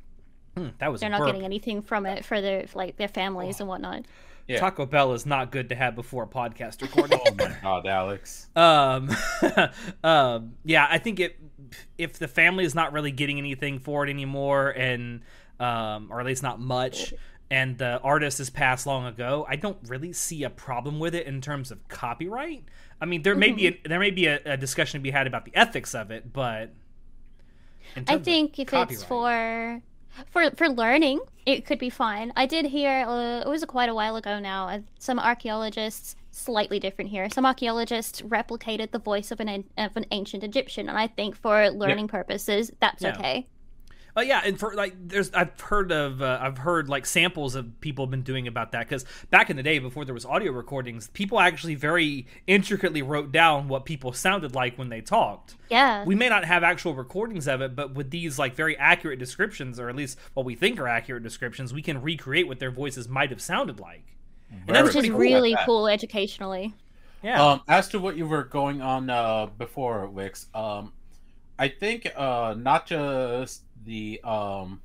[0.57, 1.29] Mm, that was They're a not burp.
[1.29, 4.05] getting anything from it for their like their families and whatnot.
[4.47, 4.61] Yeah.
[4.61, 7.19] Taco Bell is not good to have before a podcast recording.
[7.27, 8.49] oh my god, Alex.
[8.57, 9.11] um,
[10.05, 11.37] um, yeah, I think it
[11.99, 15.23] if the family is not really getting anything for it anymore, and
[15.59, 17.15] um, or at least not much,
[17.51, 21.27] and the artist has passed long ago, I don't really see a problem with it
[21.27, 22.65] in terms of copyright.
[23.01, 25.27] I mean, there may be a, there may be a, a discussion to be had
[25.27, 26.71] about the ethics of it, but
[27.97, 29.81] in I terms of think if it's for
[30.31, 32.33] for for learning, it could be fine.
[32.37, 34.69] I did hear uh, it was quite a while ago now.
[34.69, 37.29] Uh, some archaeologists, slightly different here.
[37.31, 41.71] Some archaeologists replicated the voice of an of an ancient Egyptian, and I think for
[41.71, 43.15] learning purposes, that's Yeah.
[43.17, 43.47] okay.
[44.17, 47.81] Oh yeah, and for like, there's I've heard of uh, I've heard like samples of
[47.81, 50.53] people have been doing about that because back in the day before there was audio
[50.53, 55.57] recordings, people actually very intricately wrote down what people sounded like when they talked.
[55.69, 59.19] Yeah, We may not have actual recordings of it, but with these like very accurate
[59.19, 62.71] descriptions, or at least what we think are accurate descriptions, we can recreate what their
[62.71, 64.17] voices might have sounded like.
[64.67, 65.19] that's Very which is cool.
[65.19, 65.67] really that.
[65.67, 66.75] cool educationally.
[67.23, 67.43] Yeah.
[67.43, 70.93] Um, as to what you were going on uh, before, Vix, um,
[71.59, 74.81] I think uh, not just the um,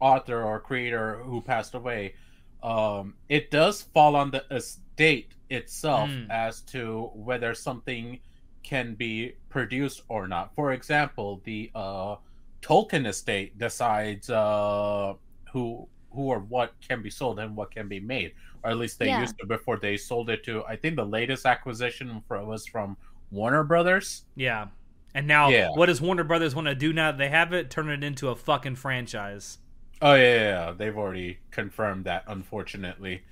[0.00, 2.14] author or creator who passed away,
[2.62, 6.30] um, it does fall on the estate itself Mm.
[6.30, 8.18] as to whether something
[8.62, 10.54] can be produced or not.
[10.54, 12.16] For example, the uh,
[12.62, 15.14] Tolkien estate decides uh,
[15.52, 18.32] who who or what can be sold and what can be made,
[18.62, 19.20] or at least they Yeah.
[19.20, 20.64] used to before they sold it to.
[20.64, 22.96] I think the latest acquisition for, was from
[23.32, 24.24] Warner Brothers.
[24.36, 24.68] yeah.
[25.14, 25.68] And now, Yeah.
[25.70, 27.70] what does Warner Brothers want to do now that they have it?
[27.70, 29.58] Turn it into a fucking franchise.
[30.02, 30.72] Oh yeah, yeah, yeah.
[30.76, 33.22] they've already confirmed that, unfortunately.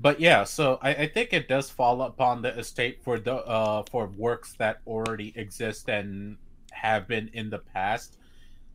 [0.00, 3.84] But yeah, so I, I think it does fall upon the estate for the uh
[3.90, 6.36] for works that already exist and
[6.72, 8.16] have been in the past.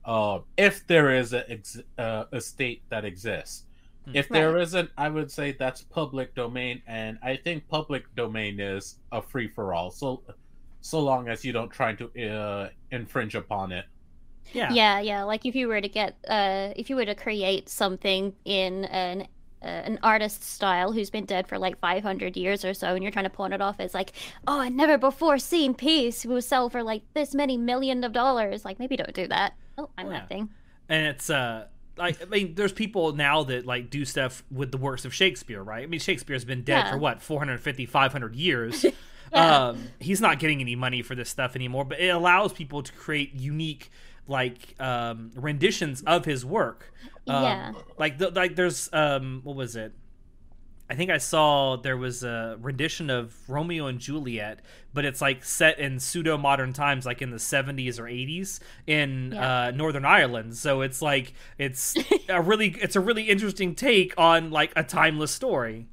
[0.06, 3.64] Uh, if there is a ex- uh, estate that exists,
[4.06, 4.16] Hmm.
[4.16, 8.99] if there isn't, I would say that's public domain, and I think public domain is
[9.12, 9.89] a free for all.
[9.89, 10.22] So,
[10.86, 13.86] so long as you don't try to uh, infringe upon it.
[14.54, 14.72] Yeah.
[14.72, 15.24] Yeah, yeah.
[15.24, 19.28] Like if you were to get, uh, if you were to create something in an
[19.64, 23.12] uh, an artist style who's been dead for like 500 years or so, and you're
[23.12, 24.12] trying to pawn it off as like,
[24.48, 28.14] oh, a never before seen piece who will sell for like this many million of
[28.14, 28.64] dollars.
[28.64, 29.54] Like maybe don't do that.
[29.78, 30.14] Oh, I'm yeah.
[30.20, 30.50] that thing.
[30.90, 31.66] and it's uh
[31.98, 35.64] like I mean, there's people now that like do stuff with the works of Shakespeare,
[35.64, 35.82] right?
[35.84, 36.92] I mean, Shakespeare's been dead Yeah.
[36.92, 38.86] for what 450, 500 years.
[39.34, 42.91] Um, he's not getting any money for this stuff anymore, but it allows people to
[42.93, 43.89] create unique
[44.28, 46.93] like um, renditions of his work.
[47.28, 47.71] Um, Yeah.
[47.97, 49.93] Like the, like there's um what was it?
[50.88, 54.59] I think I saw there was a rendition of Romeo and Juliet,
[54.93, 59.32] but it's like set in pseudo modern times, like in the 70s or 80s in
[59.34, 59.65] Yeah.
[59.65, 60.55] uh, Northern Ireland.
[60.55, 61.95] So it's like it's
[62.30, 65.88] a really it's a really interesting take on like a timeless story.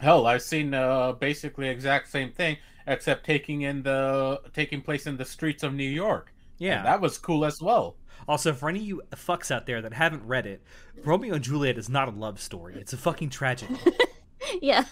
[0.00, 5.16] Hell, I've seen uh, basically exact same thing, except taking in the taking place in
[5.16, 6.32] the streets of New York.
[6.58, 6.78] Yeah.
[6.78, 7.96] And that was cool as well.
[8.28, 10.62] Also, for any of you fucks out there that haven't read it,
[11.04, 12.74] Romeo and Juliet is not a love story.
[12.78, 13.76] It's a fucking tragedy.
[14.62, 14.84] yeah.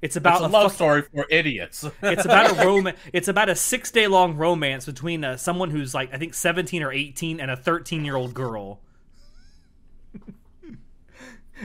[0.00, 1.84] It's about It's a a love fuck- story for idiots.
[2.02, 5.92] It's about a rom- It's about a six day long romance between uh, someone who's
[5.94, 8.80] like I think seventeen or eighteen and a thirteen year old girl.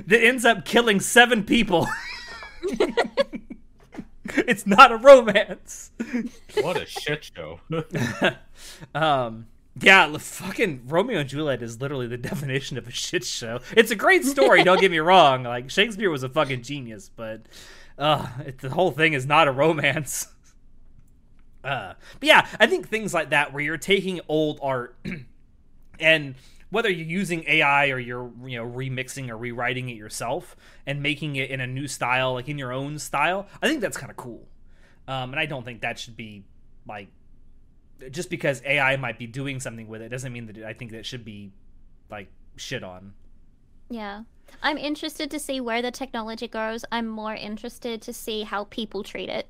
[0.08, 1.88] that ends up killing seven people.
[4.26, 5.92] it's not a romance.
[6.62, 7.60] what a shit show.
[8.96, 9.48] Um,
[9.82, 13.60] yeah, fucking Romeo and Juliet is literally the definition of a shit show.
[13.76, 15.44] It's a great story, don't get me wrong.
[15.44, 17.42] Like Shakespeare was a fucking genius, but
[17.98, 20.28] uh, it, the whole thing is not a romance.
[21.64, 24.96] Uh, but yeah, I think things like that, where you're taking old art
[26.00, 26.36] and
[26.74, 30.56] whether you're using AI or you're you know remixing or rewriting it yourself
[30.88, 33.96] and making it in a new style, like in your own style, I think that's
[33.96, 34.48] kind of cool.
[35.08, 36.44] Um, and I don't think that should be
[36.88, 37.10] like
[38.10, 41.06] just because AI might be doing something with it doesn't mean that I think that
[41.06, 41.52] should be
[42.10, 43.14] like shit on.
[43.90, 44.24] Yeah.
[44.64, 46.84] I'm interested to see where the technology goes.
[46.92, 49.48] I'm more interested to see how people treat it.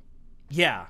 [0.50, 0.86] Yeah.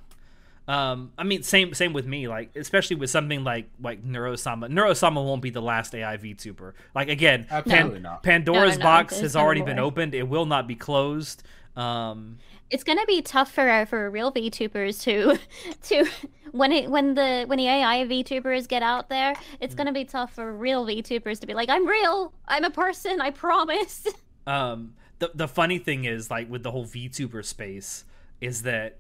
[0.67, 2.27] Um, I mean, same same with me.
[2.27, 4.69] Like, especially with something like like Neuro-sama.
[4.69, 6.73] Neuro-sama won't be the last AI VTuber.
[6.95, 8.23] Like again, Absolutely not.
[8.23, 9.85] Pandora's No, no, box has already been more.
[9.87, 10.15] opened.
[10.15, 11.43] It will not be closed.
[11.77, 12.39] Um,
[12.71, 15.39] It's gonna be tough for for real VTubers to
[15.89, 16.09] to
[16.53, 20.35] when it when the when the AI VTubers get out there, it's gonna be tough
[20.35, 24.07] for real VTubers to be like, I'm real, I'm a person, I promise.
[24.47, 28.05] um, the the funny thing is like with the whole VTuber space
[28.41, 28.99] is that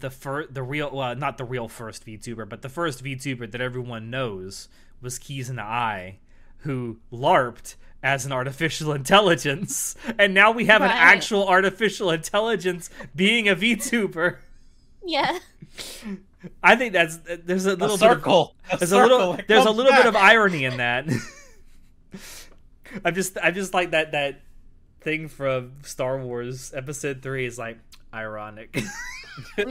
[0.00, 3.60] the first, the real well not the real first VTuber but the first VTuber that
[3.60, 4.68] everyone knows
[5.00, 6.18] was Kizuna AI
[6.58, 13.48] who larped as an artificial intelligence and now we have an actual artificial intelligence being
[13.48, 14.38] a VTuber.
[15.04, 15.38] yeah.
[16.62, 18.54] I think that's there's a A little bit of, circle.
[18.70, 19.08] A there's a circle.
[19.18, 21.06] little there's a comes little bit of irony in that.
[23.04, 24.42] I'm just I just like that that
[25.00, 27.78] thing from Star Wars Episode Three is like
[28.14, 28.78] ironic.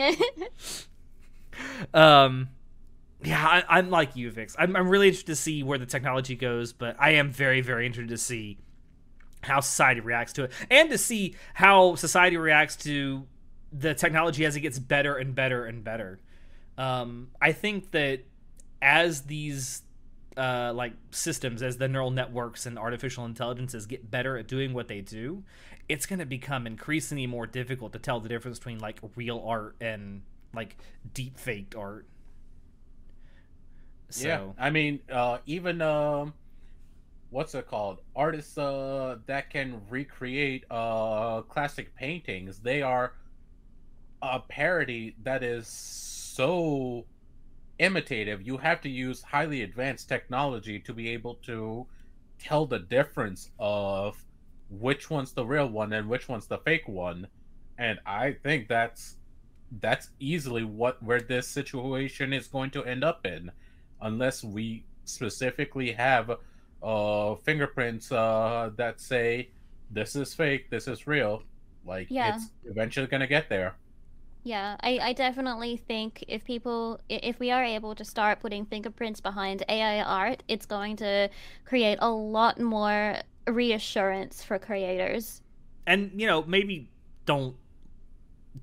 [1.93, 2.49] um,
[3.23, 4.55] yeah, I, I'm like you, Vix.
[4.59, 7.85] I'm I'm really interested to see where the technology goes, but I am very very
[7.85, 8.57] interested to see
[9.41, 13.27] how society reacts to it and to see how society reacts to
[13.71, 16.19] the technology as it gets better and better and better.
[16.77, 18.21] Um, I think that
[18.81, 19.83] as these
[20.37, 24.87] uh, like systems, as the neural networks and artificial intelligences get better at doing what
[24.87, 25.43] they do,
[25.87, 29.75] it's going to become increasingly more difficult to tell the difference between like real art
[29.81, 30.23] and
[30.53, 30.77] like
[31.13, 32.07] deep faked art.
[34.09, 36.33] So, Yeah, I mean, uh, even um,
[37.29, 37.99] what's it called?
[38.15, 42.59] Artists uh, that can recreate uh, classic paintings.
[42.59, 43.13] They are
[44.21, 47.05] a parody that is so
[47.79, 48.41] imitative.
[48.41, 51.87] You have to use highly advanced technology to be able to
[52.39, 54.24] tell the difference of
[54.69, 57.27] which one's the real one and which one's the fake one.
[57.77, 59.17] And I think that's
[59.81, 63.51] that's easily what where this situation is going to end up in
[64.01, 66.31] unless we specifically have
[66.83, 69.49] uh fingerprints uh that say
[69.89, 71.43] this is fake this is real
[71.83, 72.21] like Yeah.
[72.21, 73.75] it's eventually gonna get there
[74.43, 79.19] Yeah, I, I definitely think if people, if we are able to start putting fingerprints
[79.19, 81.29] behind AI art, it's going to
[81.65, 83.15] create a lot more
[83.47, 85.41] reassurance for creators.
[85.87, 86.89] and you know maybe
[87.25, 87.55] don't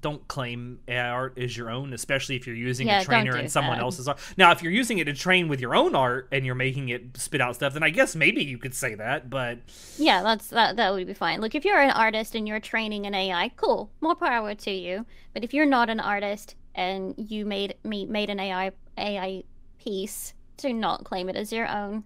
[0.00, 3.36] don't claim AI art as your own, especially if you're using Yeah, a trainer do
[3.36, 3.84] and someone that.
[3.84, 4.18] else's art.
[4.38, 7.16] Now, if you're using it to train with your own art and you're making it
[7.18, 9.28] spit out stuff, then I guess maybe you could say that.
[9.28, 9.58] But
[9.96, 11.40] Yeah, that's that that would be fine.
[11.40, 15.06] Look, if you're an artist and you're training an AI, cool, more power to you.
[15.34, 19.44] But if you're not an artist and you made me made an AI AI
[19.78, 22.04] piece, do not claim it as your own.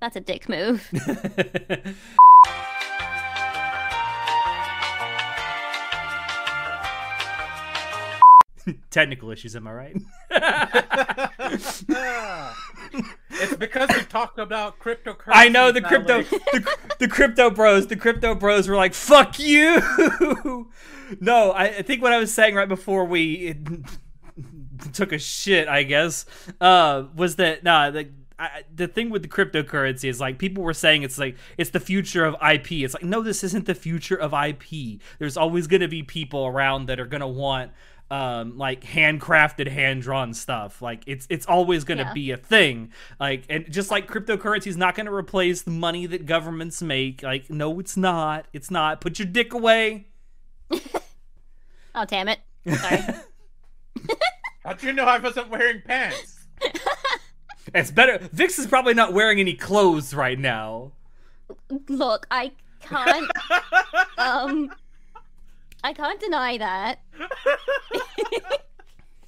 [0.00, 0.90] That's a dick move.
[8.90, 9.96] technical issues, am I right?
[13.30, 17.86] it's because we talked about cryptocurrency I know the crypto, like- the, the crypto bros,
[17.86, 19.80] the crypto bros were like, "Fuck you."
[21.20, 23.56] no, I, I think what I was saying right before we
[24.92, 26.26] took a shit, I guess,
[26.60, 30.74] uh, was that nah, the I, the thing with the cryptocurrency is like people were
[30.74, 32.72] saying it's like it's the future of IP.
[32.72, 35.00] It's like no, this isn't the future of IP.
[35.18, 37.72] There's always going to be people around that are going to want
[38.08, 42.12] um like handcrafted hand drawn stuff like it's it's always going to Yeah.
[42.12, 46.06] be a thing like and just like cryptocurrency is not going to replace the money
[46.06, 50.06] that governments make like no it's not it's not put your dick away
[51.96, 52.38] Oh damn it!
[52.78, 53.00] Sorry.
[54.64, 56.44] How'd you know I wasn't wearing pants?
[57.74, 60.92] it's better vix is probably not wearing any clothes right now
[61.88, 63.30] Look, I can't.
[64.18, 64.72] Um,
[65.84, 67.00] I can't deny that.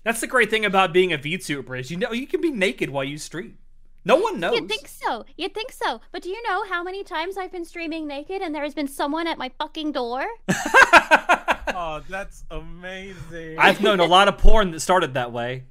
[0.03, 2.89] That's the great thing about being a VTuber is you know you can be naked
[2.89, 3.59] while you stream.
[4.07, 4.55] No one knows.
[4.55, 5.27] You'd think so.
[5.37, 6.01] You'd think so.
[6.11, 8.89] But do you know how many times I've been streaming naked and there has been
[8.89, 10.25] someone at my fucking door?
[10.49, 13.59] oh, that's amazing.
[13.59, 15.65] I've known a lot of porn that started that way.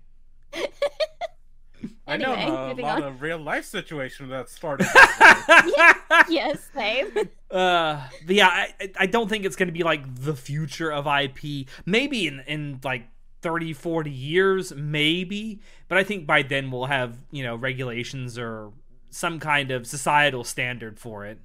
[2.07, 3.03] I know Anyway, a lot on.
[3.03, 4.87] of real life situation that started.
[4.93, 7.11] that yes, same.
[7.51, 10.91] Uh, but yeah, I, I- I don't think it's going to be like the future
[10.91, 11.67] of IP.
[11.85, 13.07] Maybe in, in like
[13.41, 15.59] 30, 40 years, maybe.
[15.87, 18.71] But I think by then we'll have, you know, regulations or
[19.09, 21.39] some kind of societal standard for it.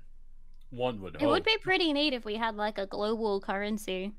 [0.71, 1.23] One would hope.
[1.23, 4.13] It would be pretty neat if we had like a global currency,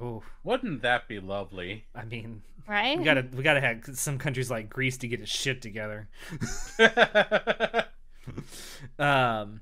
[0.00, 1.86] Oh, Wouldn't that be lovely?
[1.94, 2.98] I mean, right?
[2.98, 6.08] we gotta we gotta have some countries like Greece to get its shit together.
[8.98, 9.60] um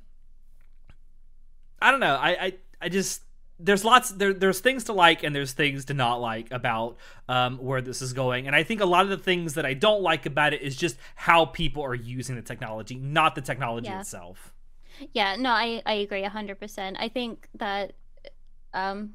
[1.80, 3.22] i don't know i i, I just
[3.58, 6.96] there's lots there there's things to like and there's things to not like about
[7.28, 9.74] um where this is going and i think a lot of the things that i
[9.74, 13.88] don't like about it is just how people are using the technology not the technology
[13.88, 14.00] Yeah.
[14.00, 14.52] itself
[15.12, 16.96] Yeah, no, I I agree hundred percent.
[17.00, 17.94] I think that
[18.72, 19.14] um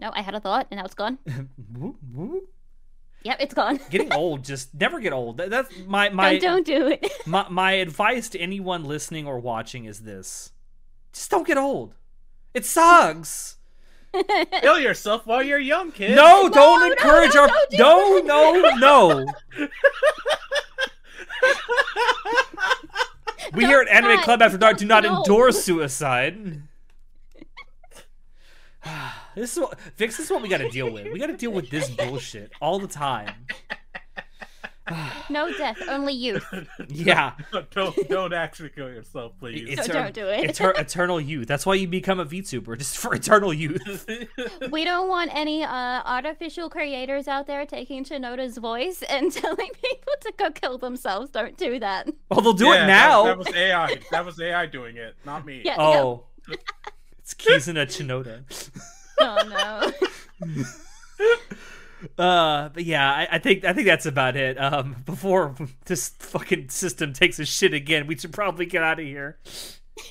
[0.00, 1.18] no, I had a thought and now it's gone.
[1.76, 2.48] Whoop, whoop.
[3.22, 3.78] Yep, it's gone.
[3.90, 7.06] getting old just never get old that's my my don't, don't do it.
[7.26, 10.52] my, my advice to anyone listening or watching is this
[11.12, 11.94] just don't get old
[12.54, 13.56] it sucks
[14.60, 16.16] Kill yourself while you're young, kid.
[16.16, 17.48] No, don't no, encourage no, our.
[17.70, 19.26] don't do No, no, no.
[23.52, 24.24] we here at Anime not.
[24.24, 25.18] Club After Dark do not No.
[25.18, 26.62] endorse suicide.
[29.34, 30.16] this is what Vix.
[30.16, 31.12] This is what we got to deal with.
[31.12, 33.46] We got to deal with this bullshit all the time.
[35.30, 36.44] no death, only youth.
[36.88, 37.34] Yeah,
[37.70, 39.66] don't don't actually kill yourself, please.
[39.68, 40.50] it's So don't do it.
[40.50, 41.46] Eter- eternal youth.
[41.46, 44.08] That's why you become a VTuber, just for eternal youth.
[44.70, 45.68] We don't want any uh,
[46.04, 51.30] artificial creators out there taking Shinoda's voice and telling people to go kill themselves.
[51.30, 52.08] Don't do that.
[52.30, 53.24] Well, they'll do Yeah, it that- now.
[53.24, 53.98] That, was AI.
[54.10, 55.62] That was AI doing it, not me.
[55.64, 55.76] Yeah.
[55.78, 56.24] oh,
[57.20, 58.42] it's Kizuna Shinoda.
[59.20, 59.92] Oh
[60.42, 60.54] no.
[62.18, 64.56] Uh, but yeah, I, I think I think that's about it.
[64.58, 65.54] Um, before
[65.84, 69.38] this fucking system takes a shit again, we should probably get out of here.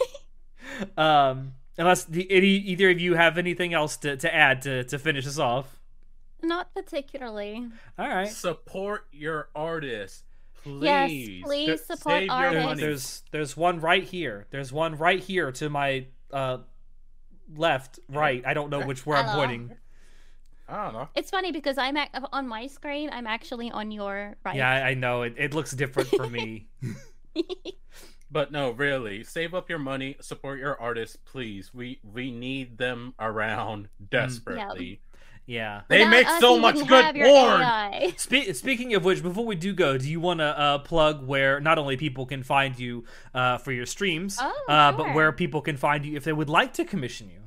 [0.97, 4.99] um, unless the, any, either of you have anything else to, to add to, to
[4.99, 5.80] finish us off.
[6.43, 7.68] Not particularly.
[7.97, 8.30] All right.
[8.30, 10.24] Support your artists,
[10.64, 10.84] please.
[10.84, 11.10] Yes,
[11.43, 12.53] please support save artists.
[12.53, 12.82] There- money.
[12.82, 14.45] there's there's one right here.
[14.51, 16.60] There's one right here to my uh
[17.56, 18.43] left, right.
[18.45, 19.72] I don't know which where I'm pointing.
[20.68, 21.10] I don't know.
[21.16, 23.10] It's funny because I'm ac- on my screen.
[23.12, 24.56] I'm actually on your right.
[24.56, 25.34] Yeah, I, I know it.
[25.38, 26.68] It looks different for me.
[28.32, 31.74] But no, really, save up your money, support your artists, please.
[31.74, 34.10] We we need them around mm.
[34.10, 35.02] desperately.
[35.50, 35.82] Yeah.
[35.88, 38.14] They Without make us, so much good have porn.
[38.18, 41.60] Spe- speaking of which, before we do go, do you want to uh, plug where
[41.60, 45.62] not only people can find you uh, for your streams, Oh, uh, but where people
[45.62, 47.39] can find you if they would like to commission you?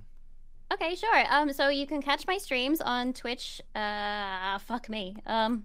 [0.73, 1.24] Okay, sure.
[1.31, 3.61] Um, so you can catch my streams on Twitch.
[3.74, 5.16] Uh, fuck me.
[5.27, 5.65] Um,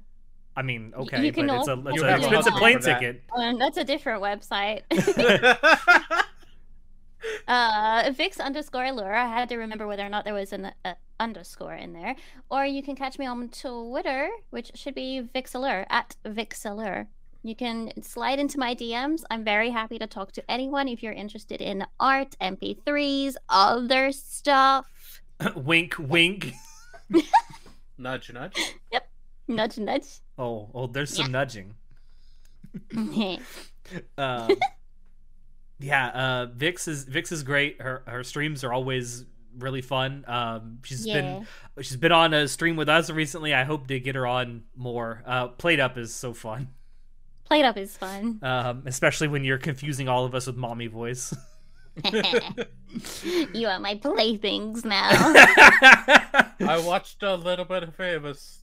[0.55, 3.23] I mean, okay, you can but it's a, it's you an a expensive plane ticket.
[3.35, 4.81] um, that's a different website.
[7.47, 9.15] uh, Vix underscore allure.
[9.15, 12.15] I had to remember whether or not there was an uh, underscore in there.
[12.49, 17.07] Or you can catch me on Twitter, which should be Vixallure at Vixallure.
[17.43, 19.23] You can slide into my DMs.
[19.29, 24.85] I'm very happy to talk to anyone if you're interested in art, MP3s, other stuff.
[25.55, 26.53] wink, wink.
[27.97, 28.75] nudge, nudge.
[28.91, 29.09] Yep.
[29.47, 30.19] Nudge, nudge.
[30.37, 31.75] Oh, oh, there's some nudging.
[32.91, 33.37] yeah,
[34.17, 34.51] Um,
[35.79, 37.81] yeah, uh, Vix is Vix is great.
[37.81, 39.25] Her her streams are always
[39.57, 40.23] really fun.
[40.27, 41.47] Um, she's been
[41.81, 43.53] she's been on a stream with us recently.
[43.53, 45.23] I hope to get her on more.
[45.25, 46.69] Uh, Played Up is so fun,
[47.45, 48.39] played up is fun.
[48.41, 51.33] um, especially when you're confusing all of us with mommy voice.
[53.53, 55.09] you are my playthings now.
[55.11, 58.13] I watched a little bit of it.
[58.13, 58.59] It was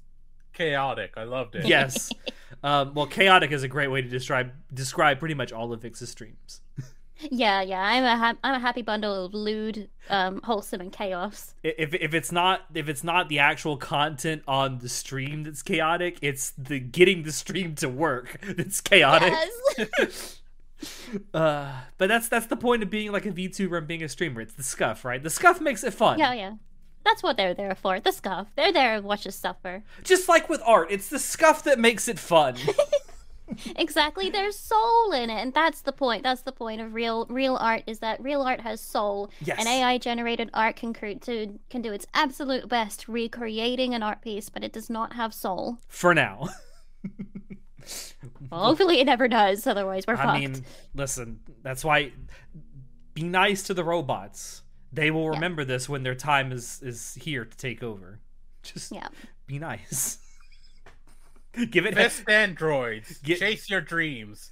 [0.53, 1.15] chaotic.
[1.17, 1.67] I loved it.
[1.67, 2.11] yes.
[2.63, 6.11] Um, well, chaotic is a great way to describe describe pretty much all of Vix's
[6.11, 6.61] streams.
[7.21, 7.81] Yeah, yeah.
[7.81, 11.55] I'm a ha- I'm a happy bundle of lewd, um, wholesome, and chaos.
[11.63, 16.19] If if it's not if it's not the actual content on the stream that's chaotic,
[16.23, 19.33] it's the getting the stream to work that's chaotic.
[19.79, 20.41] Yes.
[21.33, 24.43] Uh, but that's that's the point of being like a VTuber and being a streamer.
[24.43, 25.23] It's the scuff, right?
[25.23, 26.19] The scuff makes it fun.
[26.19, 26.55] yeah, yeah.
[27.05, 28.01] That's what they're there for.
[28.01, 28.49] The scuff.
[28.57, 29.83] They're there to watch us suffer.
[30.03, 32.57] Just like with art, it's the scuff that makes it fun.
[33.77, 34.31] Exactly.
[34.31, 36.23] There's soul in it, and that's the point.
[36.23, 39.31] That's the point of real real art is that real art has soul.
[39.41, 39.61] Yes.
[39.61, 44.49] An AI generated art can to, can do its absolute best recreating an art piece,
[44.49, 45.79] but it does not have soul.
[45.89, 46.49] For now.
[48.51, 49.67] Well, hopefully, it never does.
[49.67, 50.41] Otherwise, we're I fucked.
[50.41, 50.65] mean,
[50.95, 52.13] listen, that's why
[53.13, 54.63] be nice to the robots.
[54.93, 58.21] They will remember this when their time is is here to take over.
[58.63, 59.09] Just yeah.
[59.47, 60.19] be nice.
[61.71, 63.19] Give it Fist androids.
[63.19, 64.51] Get- Chase your dreams.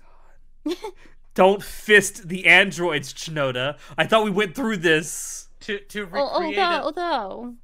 [1.34, 3.78] Don't fist the androids, Shinoda.
[3.96, 5.48] I thought we went through this.
[5.60, 7.54] To to Oh, oh recreate although, a- although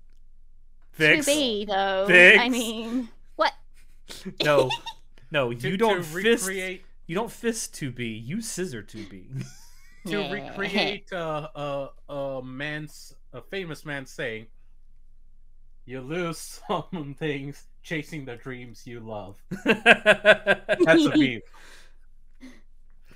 [0.93, 1.27] Fix.
[1.27, 2.41] to be though, Fix.
[2.43, 3.53] I mean, what?
[4.45, 4.71] No.
[5.31, 8.09] No, to, you don't to fist recreate you don't fist to be.
[8.09, 9.29] You scissor to be.
[10.07, 10.31] to Yeah.
[10.33, 14.47] recreate a, a a man's a famous man saying,
[15.85, 21.41] "You lose some things chasing the dreams you love." That's a meme.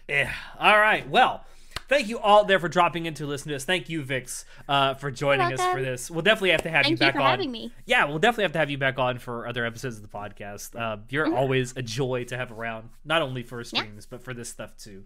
[0.08, 0.32] Yeah.
[0.58, 1.08] All right.
[1.08, 1.44] Well,
[1.88, 3.64] thank you all there for dropping in to listen to us.
[3.64, 6.10] Thank you, Vix, uh, for joining us for this.
[6.10, 7.30] We'll definitely have to have you Thank you back for on.
[7.30, 7.72] having me.
[7.86, 10.78] Yeah, we'll definitely have to have you back on for other episodes of the podcast.
[10.78, 11.34] Uh, you're Mm-hmm.
[11.36, 15.04] always a joy to have around, not only for streams but for this stuff too.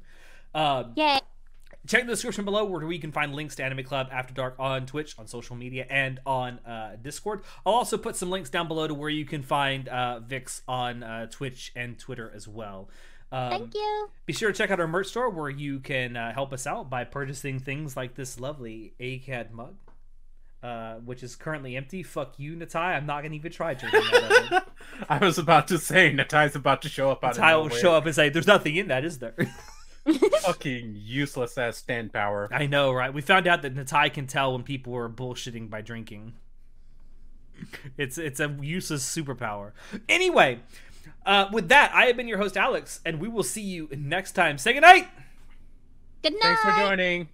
[0.54, 1.18] Um, Yay!
[1.86, 4.86] Check the description below where we can find links to Anime Club After Dark on
[4.86, 7.42] Twitch, on social media, and on uh, Discord.
[7.64, 11.02] I'll also put some links down below to where you can find uh, Vix on
[11.02, 12.88] uh, Twitch and Twitter as well.
[13.32, 14.08] Um, Thank you.
[14.24, 16.88] be sure to check out our merch store where you can uh, help us out
[16.88, 19.74] by purchasing things like this lovely ACAD mug,
[20.62, 22.04] uh, which is currently empty.
[22.04, 22.96] Fuck you, Natai.
[22.96, 24.62] I'm not going to even try drinking out of it.
[25.08, 28.06] I was about to say Natai's about to show up out Natai will show up
[28.06, 29.34] and say, There's nothing in that, is there?
[30.42, 32.48] Fucking useless ass stand power.
[32.52, 33.12] I know, right?
[33.12, 36.34] We found out that Natai can tell when people are bullshitting by drinking.
[37.96, 39.72] It's it's a useless superpower.
[40.08, 40.60] Anyway,
[41.24, 44.32] uh, with that, I have been your host Alex, and we will see you next
[44.32, 44.58] time.
[44.58, 45.08] Say goodnight.
[46.22, 46.42] Good night.
[46.42, 47.28] Thanks for joining.